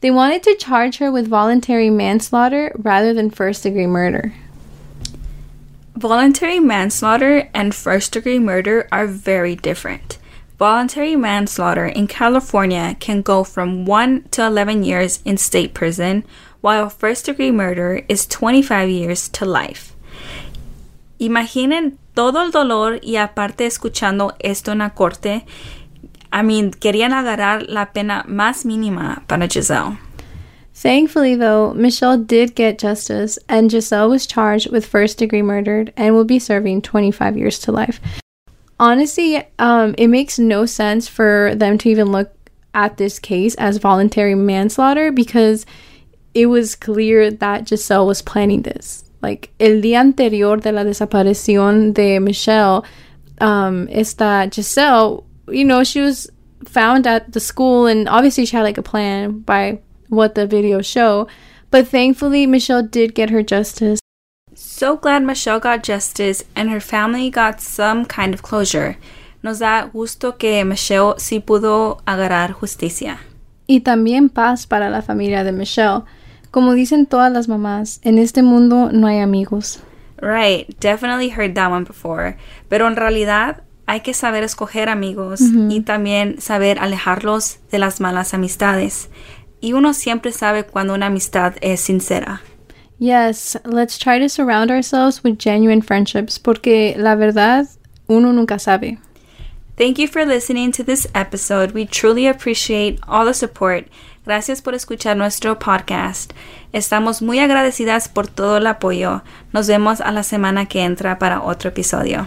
They 0.00 0.10
wanted 0.10 0.42
to 0.44 0.56
charge 0.56 0.98
her 0.98 1.12
with 1.12 1.28
voluntary 1.28 1.90
manslaughter 1.90 2.72
rather 2.76 3.14
than 3.14 3.30
first 3.30 3.62
degree 3.62 3.86
murder. 3.86 4.34
Voluntary 5.94 6.58
manslaughter 6.58 7.48
and 7.54 7.74
first 7.74 8.12
degree 8.12 8.40
murder 8.40 8.88
are 8.90 9.06
very 9.06 9.54
different. 9.54 10.18
Voluntary 10.58 11.14
manslaughter 11.16 11.86
in 11.86 12.06
California 12.06 12.96
can 12.98 13.22
go 13.22 13.44
from 13.44 13.84
1 13.84 14.24
to 14.30 14.46
11 14.46 14.84
years 14.84 15.20
in 15.24 15.36
state 15.36 15.74
prison, 15.74 16.24
while 16.60 16.88
first 16.88 17.26
degree 17.26 17.50
murder 17.50 18.04
is 18.08 18.26
25 18.26 18.88
years 18.88 19.28
to 19.28 19.44
life. 19.44 19.91
Imaginen 21.22 21.98
todo 22.14 22.42
el 22.42 22.50
dolor 22.50 22.98
y 23.00 23.14
aparte 23.14 23.64
escuchando 23.64 24.34
esto 24.40 24.72
en 24.72 24.78
la 24.78 24.90
corte, 24.90 25.46
I 26.32 26.42
mean, 26.42 26.72
querían 26.72 27.12
agarrar 27.12 27.68
la 27.68 27.92
pena 27.92 28.24
más 28.26 28.64
mínima 28.64 29.22
para 29.28 29.46
Giselle. 29.46 29.98
Thankfully, 30.74 31.36
though, 31.36 31.74
Michelle 31.74 32.18
did 32.18 32.56
get 32.56 32.80
justice, 32.80 33.38
and 33.48 33.70
Giselle 33.70 34.08
was 34.08 34.26
charged 34.26 34.72
with 34.72 34.84
first 34.84 35.16
degree 35.16 35.42
murder 35.42 35.86
and 35.96 36.12
will 36.12 36.24
be 36.24 36.40
serving 36.40 36.82
25 36.82 37.38
years 37.38 37.60
to 37.60 37.70
life. 37.70 38.00
Honestly, 38.80 39.46
um, 39.60 39.94
it 39.96 40.08
makes 40.08 40.40
no 40.40 40.66
sense 40.66 41.06
for 41.06 41.54
them 41.54 41.78
to 41.78 41.88
even 41.88 42.10
look 42.10 42.32
at 42.74 42.96
this 42.96 43.20
case 43.20 43.54
as 43.54 43.76
voluntary 43.76 44.34
manslaughter 44.34 45.12
because 45.12 45.66
it 46.34 46.46
was 46.46 46.74
clear 46.74 47.30
that 47.30 47.68
Giselle 47.68 48.08
was 48.08 48.22
planning 48.22 48.62
this. 48.62 49.04
Like, 49.22 49.50
el 49.58 49.80
día 49.80 50.00
anterior 50.00 50.60
de 50.60 50.72
la 50.72 50.84
desaparición 50.84 51.94
de 51.94 52.18
Michelle, 52.20 52.82
um, 53.40 53.86
esta 53.88 54.48
Giselle, 54.50 55.24
you 55.48 55.64
know, 55.64 55.84
she 55.84 56.00
was 56.00 56.28
found 56.64 57.06
at 57.06 57.32
the 57.32 57.40
school, 57.40 57.86
and 57.86 58.08
obviously 58.08 58.44
she 58.46 58.56
had 58.56 58.64
like 58.64 58.78
a 58.78 58.82
plan 58.82 59.40
by 59.40 59.78
what 60.08 60.34
the 60.34 60.46
videos 60.46 60.84
show. 60.84 61.26
But 61.70 61.88
thankfully, 61.88 62.46
Michelle 62.46 62.82
did 62.82 63.14
get 63.14 63.30
her 63.30 63.42
justice. 63.42 64.00
So 64.54 64.96
glad 64.96 65.22
Michelle 65.22 65.60
got 65.60 65.82
justice 65.82 66.44
and 66.54 66.68
her 66.70 66.80
family 66.80 67.30
got 67.30 67.60
some 67.60 68.04
kind 68.04 68.34
of 68.34 68.42
closure. 68.42 68.96
Nos 69.42 69.60
da 69.60 69.88
gusto 69.92 70.36
que 70.36 70.64
Michelle 70.64 71.14
sí 71.18 71.40
pudo 71.40 72.02
agarrar 72.06 72.52
justicia. 72.52 73.18
Y 73.66 73.80
también 73.80 74.28
paz 74.28 74.66
para 74.66 74.90
la 74.90 75.00
familia 75.00 75.44
de 75.44 75.52
Michelle. 75.52 76.02
Como 76.52 76.74
dicen 76.74 77.06
todas 77.06 77.32
las 77.32 77.48
mamás, 77.48 77.98
en 78.04 78.18
este 78.18 78.42
mundo 78.42 78.90
no 78.92 79.06
hay 79.06 79.20
amigos. 79.20 79.80
Right, 80.18 80.68
definitely 80.80 81.30
heard 81.30 81.54
that 81.54 81.72
one 81.72 81.84
before. 81.84 82.36
Pero 82.68 82.86
en 82.86 82.94
realidad 82.94 83.62
hay 83.86 84.00
que 84.00 84.12
saber 84.12 84.44
escoger 84.44 84.90
amigos 84.90 85.40
y 85.40 85.80
también 85.80 86.42
saber 86.42 86.78
alejarlos 86.78 87.58
de 87.70 87.78
las 87.78 88.02
malas 88.02 88.34
amistades. 88.34 89.08
Y 89.62 89.72
uno 89.72 89.94
siempre 89.94 90.30
sabe 90.30 90.64
cuando 90.64 90.92
una 90.92 91.06
amistad 91.06 91.54
es 91.62 91.80
sincera. 91.80 92.42
Yes, 92.98 93.58
let's 93.64 93.98
try 93.98 94.20
to 94.20 94.28
surround 94.28 94.70
ourselves 94.70 95.24
with 95.24 95.38
genuine 95.38 95.80
friendships 95.80 96.38
porque 96.38 96.94
la 96.98 97.14
verdad 97.14 97.66
uno 98.08 98.30
nunca 98.30 98.58
sabe. 98.58 98.98
Thank 99.76 99.98
you 99.98 100.06
for 100.06 100.26
listening 100.26 100.70
to 100.72 100.84
this 100.84 101.08
episode. 101.14 101.72
We 101.72 101.86
truly 101.86 102.26
appreciate 102.28 103.00
all 103.08 103.24
the 103.24 103.32
support. 103.32 103.86
Gracias 104.24 104.62
por 104.62 104.76
escuchar 104.76 105.16
nuestro 105.16 105.58
podcast. 105.58 106.32
Estamos 106.72 107.22
muy 107.22 107.40
agradecidas 107.40 108.08
por 108.08 108.28
todo 108.28 108.58
el 108.58 108.66
apoyo. 108.68 109.22
Nos 109.52 109.66
vemos 109.66 110.00
a 110.00 110.12
la 110.12 110.22
semana 110.22 110.66
que 110.66 110.84
entra 110.84 111.18
para 111.18 111.42
otro 111.42 111.70
episodio. 111.70 112.26